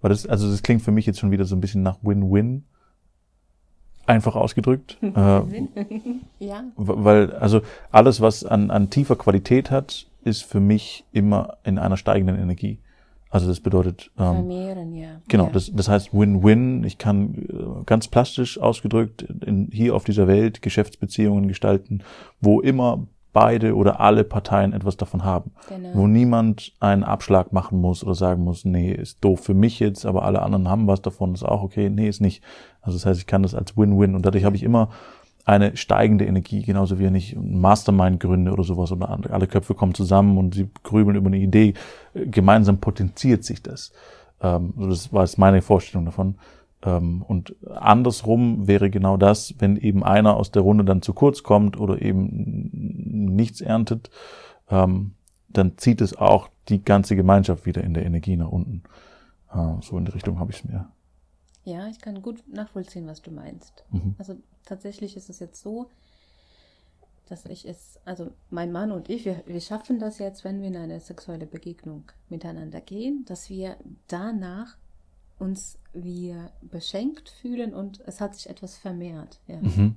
Weil 0.00 0.10
das, 0.10 0.26
also 0.26 0.50
das 0.50 0.62
klingt 0.62 0.82
für 0.82 0.90
mich 0.90 1.06
jetzt 1.06 1.18
schon 1.18 1.30
wieder 1.30 1.44
so 1.44 1.54
ein 1.54 1.60
bisschen 1.60 1.82
nach 1.82 1.98
Win-Win. 2.02 2.64
Einfach 4.06 4.36
ausgedrückt. 4.36 4.98
äh, 5.02 5.40
ja, 6.38 6.64
Weil, 6.76 7.32
also 7.32 7.60
alles, 7.90 8.20
was 8.20 8.44
an, 8.44 8.70
an 8.70 8.88
tiefer 8.88 9.16
Qualität 9.16 9.70
hat, 9.70 10.06
ist 10.22 10.44
für 10.44 10.60
mich 10.60 11.04
immer 11.12 11.58
in 11.64 11.78
einer 11.78 11.96
steigenden 11.96 12.38
Energie. 12.38 12.78
Also 13.28 13.48
das 13.48 13.60
bedeutet, 13.60 14.10
ähm, 14.18 14.34
vermehren, 14.34 14.94
ja. 14.94 15.20
genau, 15.28 15.46
ja. 15.46 15.50
das, 15.52 15.72
das 15.74 15.88
heißt 15.88 16.14
Win-Win. 16.14 16.84
Ich 16.84 16.96
kann 16.96 17.34
äh, 17.34 17.84
ganz 17.84 18.08
plastisch 18.08 18.58
ausgedrückt 18.58 19.22
in, 19.22 19.68
hier 19.72 19.94
auf 19.94 20.04
dieser 20.04 20.28
Welt 20.28 20.62
Geschäftsbeziehungen 20.62 21.48
gestalten, 21.48 22.02
wo 22.40 22.60
immer 22.60 23.06
beide 23.32 23.74
oder 23.74 24.00
alle 24.00 24.24
Parteien 24.24 24.72
etwas 24.72 24.96
davon 24.96 25.22
haben. 25.22 25.50
Genau. 25.68 25.90
Wo 25.92 26.06
niemand 26.06 26.72
einen 26.80 27.04
Abschlag 27.04 27.52
machen 27.52 27.78
muss 27.78 28.02
oder 28.02 28.14
sagen 28.14 28.42
muss, 28.44 28.64
nee, 28.64 28.90
ist 28.92 29.22
doof 29.22 29.40
für 29.40 29.52
mich 29.52 29.78
jetzt, 29.78 30.06
aber 30.06 30.22
alle 30.22 30.40
anderen 30.40 30.68
haben 30.68 30.86
was 30.86 31.02
davon, 31.02 31.34
ist 31.34 31.42
auch 31.42 31.62
okay, 31.62 31.90
nee, 31.90 32.08
ist 32.08 32.22
nicht. 32.22 32.42
Also 32.80 32.96
das 32.96 33.04
heißt, 33.04 33.20
ich 33.20 33.26
kann 33.26 33.42
das 33.42 33.54
als 33.54 33.76
Win-Win 33.76 34.14
und 34.14 34.24
dadurch 34.24 34.44
habe 34.44 34.56
ich 34.56 34.62
immer 34.62 34.88
eine 35.46 35.76
steigende 35.76 36.26
Energie, 36.26 36.62
genauso 36.62 36.98
wie 36.98 37.04
wenn 37.04 37.14
ich 37.14 37.36
Mastermind 37.40 38.18
gründe 38.18 38.52
oder 38.52 38.64
sowas 38.64 38.90
oder 38.90 39.08
andere- 39.08 39.32
alle 39.32 39.46
Köpfe 39.46 39.74
kommen 39.74 39.94
zusammen 39.94 40.36
und 40.38 40.54
sie 40.54 40.68
grübeln 40.82 41.16
über 41.16 41.28
eine 41.28 41.38
Idee, 41.38 41.74
gemeinsam 42.14 42.78
potenziert 42.78 43.44
sich 43.44 43.62
das. 43.62 43.92
Ähm, 44.42 44.74
das 44.76 45.12
war 45.12 45.22
jetzt 45.22 45.38
meine 45.38 45.62
Vorstellung 45.62 46.04
davon. 46.04 46.34
Ähm, 46.82 47.22
und 47.22 47.54
andersrum 47.72 48.66
wäre 48.66 48.90
genau 48.90 49.16
das, 49.16 49.54
wenn 49.60 49.76
eben 49.76 50.02
einer 50.02 50.36
aus 50.36 50.50
der 50.50 50.62
Runde 50.62 50.84
dann 50.84 51.00
zu 51.00 51.14
kurz 51.14 51.44
kommt 51.44 51.78
oder 51.78 52.02
eben 52.02 52.68
nichts 53.36 53.60
erntet, 53.60 54.10
ähm, 54.68 55.12
dann 55.48 55.78
zieht 55.78 56.00
es 56.00 56.16
auch 56.16 56.48
die 56.68 56.84
ganze 56.84 57.14
Gemeinschaft 57.14 57.66
wieder 57.66 57.84
in 57.84 57.94
der 57.94 58.04
Energie 58.04 58.36
nach 58.36 58.50
unten. 58.50 58.82
Äh, 59.54 59.80
so 59.80 59.96
in 59.96 60.06
die 60.06 60.12
Richtung 60.12 60.40
habe 60.40 60.50
ich 60.50 60.58
es 60.58 60.64
mir. 60.64 60.88
Ja, 61.66 61.88
ich 61.88 62.00
kann 62.00 62.22
gut 62.22 62.44
nachvollziehen, 62.46 63.08
was 63.08 63.22
du 63.22 63.32
meinst. 63.32 63.84
Mhm. 63.90 64.14
Also 64.18 64.36
tatsächlich 64.64 65.16
ist 65.16 65.28
es 65.28 65.40
jetzt 65.40 65.60
so, 65.60 65.90
dass 67.28 67.44
ich 67.44 67.68
es, 67.68 67.98
also 68.04 68.30
mein 68.50 68.70
Mann 68.70 68.92
und 68.92 69.10
ich, 69.10 69.24
wir, 69.24 69.42
wir 69.46 69.60
schaffen 69.60 69.98
das 69.98 70.18
jetzt, 70.18 70.44
wenn 70.44 70.60
wir 70.60 70.68
in 70.68 70.76
eine 70.76 71.00
sexuelle 71.00 71.46
Begegnung 71.46 72.04
miteinander 72.28 72.80
gehen, 72.80 73.24
dass 73.26 73.50
wir 73.50 73.76
danach 74.06 74.76
uns 75.40 75.78
wir 75.92 76.52
beschenkt 76.62 77.28
fühlen 77.28 77.74
und 77.74 78.00
es 78.06 78.20
hat 78.20 78.36
sich 78.36 78.48
etwas 78.48 78.76
vermehrt. 78.76 79.40
Ja. 79.48 79.56
Mhm. 79.56 79.96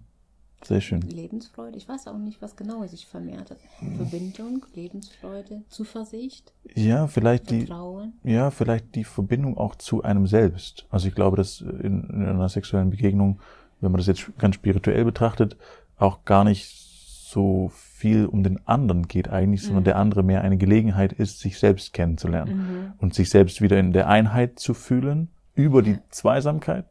Sehr 0.64 0.82
schön. 0.82 1.02
Lebensfreude, 1.02 1.78
ich 1.78 1.88
weiß 1.88 2.08
auch 2.08 2.18
nicht, 2.18 2.42
was 2.42 2.56
genau 2.58 2.86
sich 2.86 3.06
vermehrt 3.08 3.50
hat. 3.52 3.58
Verbindung, 3.98 4.66
Lebensfreude, 4.76 5.62
Zuversicht, 5.70 6.52
Ja, 6.76 7.08
vielleicht 7.08 7.50
die, 7.50 7.62
Vertrauen. 7.66 8.14
ja, 8.24 8.52
vielleicht 8.52 8.94
die 8.96 9.06
Verbindung 9.06 9.58
auch 9.58 9.76
zu 9.76 10.04
einem 10.04 10.28
selbst. 10.28 10.86
Also 10.90 11.08
ich 11.08 11.16
glaube, 11.16 11.38
dass 11.38 11.62
in, 11.62 12.04
in 12.10 12.26
einer 12.26 12.50
sexuellen 12.50 12.90
Begegnung, 12.90 13.40
wenn 13.80 13.92
man 13.92 14.00
das 14.00 14.08
jetzt 14.08 14.30
ganz 14.38 14.56
spirituell 14.56 15.06
betrachtet, 15.06 15.56
auch 15.98 16.26
gar 16.26 16.44
nicht 16.44 16.68
so 16.68 17.72
viel 17.74 18.26
um 18.26 18.44
den 18.44 18.60
anderen 18.68 19.08
geht 19.08 19.30
eigentlich, 19.30 19.62
sondern 19.62 19.84
Mhm. 19.84 19.86
der 19.86 19.96
andere 19.98 20.24
mehr 20.24 20.42
eine 20.42 20.58
Gelegenheit 20.58 21.14
ist, 21.14 21.40
sich 21.40 21.58
selbst 21.60 21.94
kennenzulernen 21.94 22.58
Mhm. 22.58 22.94
und 22.98 23.14
sich 23.14 23.30
selbst 23.30 23.62
wieder 23.62 23.80
in 23.80 23.94
der 23.94 24.10
Einheit 24.10 24.60
zu 24.60 24.74
fühlen 24.74 25.30
über 25.56 25.82
die 25.84 25.92
Ja. 25.92 26.00
Zweisamkeit 26.10 26.86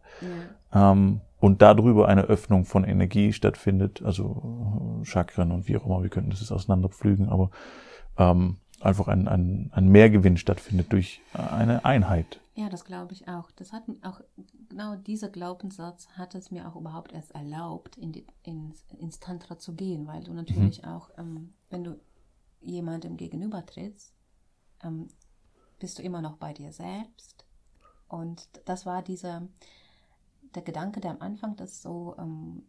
Ja. 0.73 0.93
ähm, 0.93 1.21
und 1.41 1.63
darüber 1.63 2.09
eine 2.09 2.23
Öffnung 2.23 2.65
von 2.65 2.85
Energie 2.85 3.33
stattfindet, 3.33 4.03
also 4.03 5.01
äh, 5.03 5.05
Chakren 5.05 5.53
und 5.53 5.69
wie 5.69 5.77
auch 5.77 5.87
immer, 5.87 6.03
wir 6.03 6.11
könnten 6.11 6.31
das 6.31 6.41
jetzt 6.41 6.53
auseinanderpflügen, 6.53 7.29
aber 7.29 7.51
ähm, 8.17 8.57
einfach 8.81 9.09
ein, 9.09 9.29
ein, 9.29 9.71
ein 9.73 9.89
Mehrgewinn 9.89 10.37
stattfindet 10.37 10.93
durch 10.93 11.21
eine 11.33 11.85
Einheit. 11.85 12.41
Ja, 12.55 12.69
das 12.69 12.85
glaube 12.85 13.13
ich 13.13 13.29
auch. 13.29 13.51
Das 13.53 13.73
hat 13.73 13.85
auch, 14.03 14.21
genau 14.69 14.97
dieser 14.97 15.29
Glaubenssatz 15.29 16.09
hat 16.17 16.35
es 16.35 16.51
mir 16.51 16.69
auch 16.69 16.75
überhaupt 16.75 17.13
erst 17.13 17.33
erlaubt, 17.33 17.97
in 17.97 18.13
die, 18.13 18.27
ins, 18.43 18.85
ins 18.99 19.21
Tantra 19.21 19.59
zu 19.59 19.75
gehen, 19.75 20.07
weil 20.07 20.25
du 20.25 20.33
natürlich 20.33 20.85
auch, 20.85 21.11
ähm, 21.19 21.55
wenn 21.71 21.85
du 21.85 22.01
jemandem 22.61 23.17
gegenüber 23.17 23.65
trittst, 23.65 24.13
ähm, 24.83 25.09
bist 25.79 25.99
du 25.99 26.03
immer 26.03 26.21
noch 26.21 26.37
bei 26.37 26.53
dir 26.53 26.73
selbst. 26.73 27.47
Und 28.09 28.49
das 28.65 28.87
war 28.87 29.03
dieser, 29.03 29.47
der 30.55 30.63
Gedanke, 30.63 31.01
der 31.01 31.13
am 31.13 31.21
Anfang 31.21 31.57
das 31.57 31.83
so 31.83 32.15
ähm, 32.19 32.63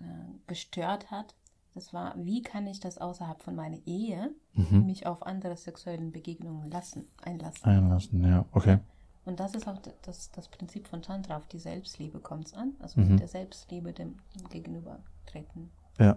äh, 0.00 0.04
gestört 0.46 1.10
hat. 1.10 1.34
Das 1.74 1.92
war, 1.92 2.14
wie 2.16 2.42
kann 2.42 2.66
ich 2.66 2.80
das 2.80 2.98
außerhalb 2.98 3.40
von 3.42 3.54
meiner 3.54 3.78
Ehe 3.86 4.34
Mhm. 4.54 4.86
mich 4.86 5.06
auf 5.06 5.22
andere 5.24 5.56
sexuellen 5.56 6.10
Begegnungen 6.10 6.70
lassen, 6.70 7.06
einlassen? 7.22 7.64
Einlassen, 7.64 8.24
ja, 8.26 8.44
okay. 8.52 8.78
Und 9.24 9.38
das 9.40 9.54
ist 9.54 9.68
auch 9.68 9.78
das, 10.02 10.30
das 10.32 10.48
Prinzip 10.48 10.88
von 10.88 11.02
Tantra, 11.02 11.36
auf 11.36 11.46
die 11.46 11.58
Selbstliebe 11.58 12.18
kommt 12.18 12.46
es 12.48 12.54
an. 12.54 12.72
Also 12.80 13.00
Mhm. 13.00 13.10
mit 13.12 13.20
der 13.20 13.28
Selbstliebe 13.28 13.92
dem 13.92 14.16
Gegenüber 14.50 14.98
treten. 15.26 15.70
Ja, 15.98 16.16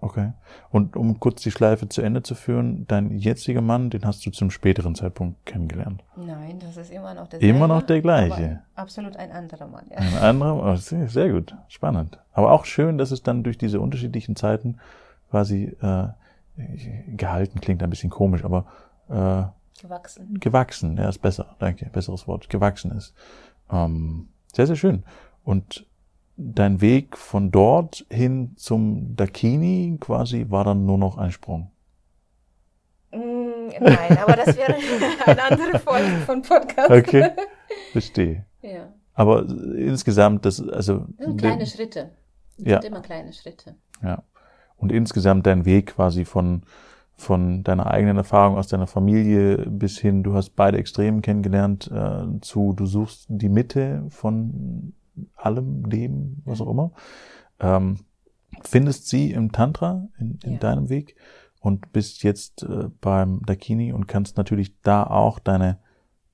okay. 0.00 0.32
Und 0.70 0.96
um 0.96 1.20
kurz 1.20 1.42
die 1.42 1.50
Schleife 1.50 1.88
zu 1.88 2.02
Ende 2.02 2.22
zu 2.22 2.34
führen, 2.34 2.86
dein 2.86 3.18
jetziger 3.18 3.60
Mann, 3.60 3.90
den 3.90 4.04
hast 4.04 4.24
du 4.26 4.30
zum 4.30 4.50
späteren 4.50 4.94
Zeitpunkt 4.94 5.44
kennengelernt. 5.46 6.02
Nein, 6.16 6.58
das 6.60 6.76
ist 6.76 6.90
immer 6.90 7.14
noch 7.14 7.28
der 7.28 7.40
Immer 7.40 7.68
noch 7.68 7.82
der 7.82 8.00
gleiche. 8.00 8.60
Absolut 8.74 9.16
ein 9.16 9.32
anderer 9.32 9.66
Mann, 9.66 9.86
ja. 9.90 9.96
Ein 9.96 10.16
anderer, 10.18 10.72
oh, 10.72 10.76
sehr, 10.76 11.08
sehr 11.08 11.30
gut, 11.30 11.54
spannend. 11.68 12.18
Aber 12.32 12.52
auch 12.52 12.64
schön, 12.64 12.98
dass 12.98 13.10
es 13.10 13.22
dann 13.22 13.42
durch 13.42 13.58
diese 13.58 13.80
unterschiedlichen 13.80 14.36
Zeiten 14.36 14.78
quasi 15.30 15.76
äh, 15.80 16.08
gehalten 17.16 17.60
klingt 17.60 17.82
ein 17.82 17.90
bisschen 17.90 18.10
komisch, 18.10 18.44
aber 18.44 18.66
äh, 19.08 19.44
Gewachsen. 19.80 20.40
gewachsen, 20.40 20.96
ja, 20.98 21.08
ist 21.08 21.22
besser, 21.22 21.56
danke, 21.58 21.86
besseres 21.86 22.26
Wort, 22.26 22.50
gewachsen 22.50 22.90
ist. 22.92 23.14
Ähm, 23.70 24.28
sehr, 24.52 24.66
sehr 24.66 24.76
schön. 24.76 25.04
Und 25.44 25.86
dein 26.40 26.80
Weg 26.80 27.16
von 27.16 27.50
dort 27.50 28.06
hin 28.10 28.52
zum 28.56 29.14
Dakini 29.16 29.98
quasi 30.00 30.46
war 30.48 30.64
dann 30.64 30.86
nur 30.86 30.98
noch 30.98 31.18
ein 31.18 31.30
Sprung. 31.30 31.70
Mm, 33.12 33.68
nein, 33.80 34.18
aber 34.18 34.36
das 34.36 34.56
wäre 34.56 34.74
eine 35.26 35.42
andere 35.42 35.78
Folge 35.78 36.16
von 36.24 36.42
Podcast. 36.42 36.90
Okay, 36.90 37.30
verstehe. 37.92 38.46
Ja. 38.62 38.92
Aber 39.14 39.46
insgesamt, 39.76 40.44
das, 40.46 40.66
also, 40.66 41.06
Das 41.18 41.36
kleine 41.36 41.66
Schritte. 41.66 42.10
Das 42.56 42.66
ja, 42.66 42.80
sind 42.80 42.90
immer 42.90 43.02
kleine 43.02 43.32
Schritte. 43.32 43.76
ja. 44.02 44.22
Und 44.76 44.92
insgesamt 44.92 45.46
dein 45.46 45.66
Weg 45.66 45.88
quasi 45.94 46.24
von, 46.24 46.62
von 47.14 47.62
deiner 47.64 47.88
eigenen 47.88 48.16
Erfahrung 48.16 48.56
aus 48.56 48.68
deiner 48.68 48.86
Familie 48.86 49.58
bis 49.66 49.98
hin, 49.98 50.22
du 50.22 50.32
hast 50.32 50.56
beide 50.56 50.78
Extremen 50.78 51.20
kennengelernt, 51.20 51.90
äh, 51.92 52.40
zu, 52.40 52.72
du 52.72 52.86
suchst 52.86 53.26
die 53.28 53.50
Mitte 53.50 54.06
von 54.08 54.94
allem, 55.36 55.88
dem, 55.90 56.42
was 56.44 56.60
auch 56.60 56.68
immer. 56.70 56.92
Ähm, 57.60 57.98
findest 58.62 59.08
sie 59.08 59.32
im 59.32 59.52
Tantra, 59.52 60.08
in, 60.18 60.38
in 60.42 60.52
Ja. 60.54 60.58
deinem 60.58 60.88
Weg 60.88 61.16
und 61.60 61.92
bist 61.92 62.22
jetzt 62.22 62.62
äh, 62.62 62.88
beim 63.00 63.42
Dakini 63.46 63.92
und 63.92 64.06
kannst 64.06 64.36
natürlich 64.36 64.80
da 64.82 65.04
auch 65.04 65.38
deine 65.38 65.78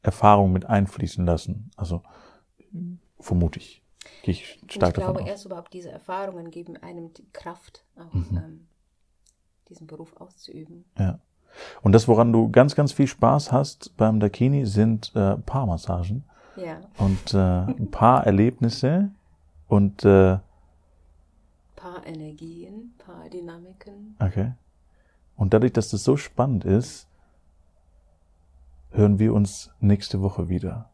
Erfahrung 0.03 0.53
mit 0.53 0.67
einfließen 0.67 1.27
lassen. 1.27 1.71
Also 1.77 2.03
vermute 3.21 3.59
ich. 3.59 3.83
Gehe 4.23 4.33
ich 4.33 4.59
stark 4.69 4.97
ich 4.97 5.03
glaube, 5.03 5.23
aus. 5.23 5.29
erst 5.29 5.47
überhaupt 5.47 5.73
diese 5.73 5.91
Erfahrungen 5.91 6.51
geben 6.51 6.77
einem 6.77 7.13
die 7.13 7.27
Kraft, 7.33 7.85
auch 7.97 8.15
ähm, 8.15 8.69
diesen 9.69 9.87
Beruf 9.87 10.17
auszuüben. 10.17 10.85
Ja. 10.99 11.19
Und 11.83 11.93
das, 11.93 12.07
woran 12.07 12.33
du 12.33 12.51
ganz, 12.51 12.75
ganz 12.75 12.93
viel 12.93 13.07
Spaß 13.07 13.51
hast 13.51 13.97
beim 13.97 14.21
Dakini, 14.21 14.67
sind 14.67 15.13
äh, 15.17 15.37
Paarmassagen 15.39 16.25
Ja, 16.57 16.81
und 16.99 17.35
äh, 17.35 17.39
ein 17.39 17.91
paar 17.91 18.27
Erlebnisse 18.27 19.11
und 19.69 20.05
äh, 20.05 20.39
paar 21.77 22.07
Energien, 22.07 22.95
paar 22.99 23.29
Dynamiken. 23.29 24.17
okay. 24.21 24.53
Und 25.37 25.53
dadurch, 25.53 25.73
dass 25.73 25.91
das 25.91 26.03
so 26.03 26.17
spannend 26.17 26.65
ist, 26.65 27.09
hören 28.91 29.19
wir 29.19 29.35
uns 29.35 29.71
nächste 29.81 30.23
Woche 30.23 30.49
wieder. 30.49 30.89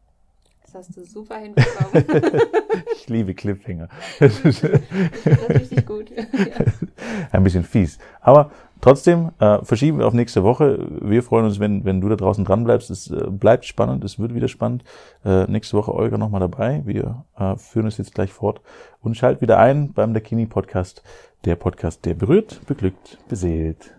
Das 0.63 0.75
hast 0.75 0.97
du 0.97 1.05
super 1.05 1.37
hinbekommen. 1.37 2.41
Ich 2.95 3.07
liebe 3.09 3.35
Cliffhanger. 3.35 3.89
das 4.19 4.39
ist 4.39 4.63
richtig 4.63 5.85
gut. 5.85 6.09
ja. 6.09 6.17
Ein 7.31 7.43
bisschen 7.43 7.63
fies. 7.63 7.99
Aber 8.21 8.49
trotzdem 8.83 9.31
äh, 9.39 9.63
verschieben 9.63 9.99
wir 9.99 10.07
auf 10.07 10.13
nächste 10.13 10.43
Woche. 10.43 10.77
Wir 11.01 11.23
freuen 11.23 11.45
uns, 11.45 11.59
wenn, 11.59 11.85
wenn 11.85 12.01
du 12.01 12.09
da 12.09 12.17
draußen 12.17 12.43
dran 12.43 12.65
bleibst. 12.65 12.91
Es 12.91 13.09
äh, 13.09 13.29
bleibt 13.29 13.65
spannend, 13.65 14.03
es 14.03 14.19
wird 14.19 14.35
wieder 14.35 14.49
spannend. 14.49 14.83
Äh, 15.23 15.45
nächste 15.45 15.77
Woche 15.77 15.93
Olga 15.93 16.17
nochmal 16.17 16.41
dabei. 16.41 16.81
Wir 16.85 17.23
äh, 17.37 17.55
führen 17.55 17.87
es 17.87 17.97
jetzt 17.97 18.13
gleich 18.13 18.33
fort 18.33 18.61
und 19.01 19.15
schalt 19.15 19.41
wieder 19.41 19.57
ein 19.57 19.93
beim 19.93 20.13
Dakini 20.13 20.45
Podcast. 20.45 21.01
Der 21.45 21.55
Podcast, 21.55 22.05
der 22.05 22.13
berührt, 22.13 22.59
beglückt, 22.67 23.17
beseelt. 23.29 23.93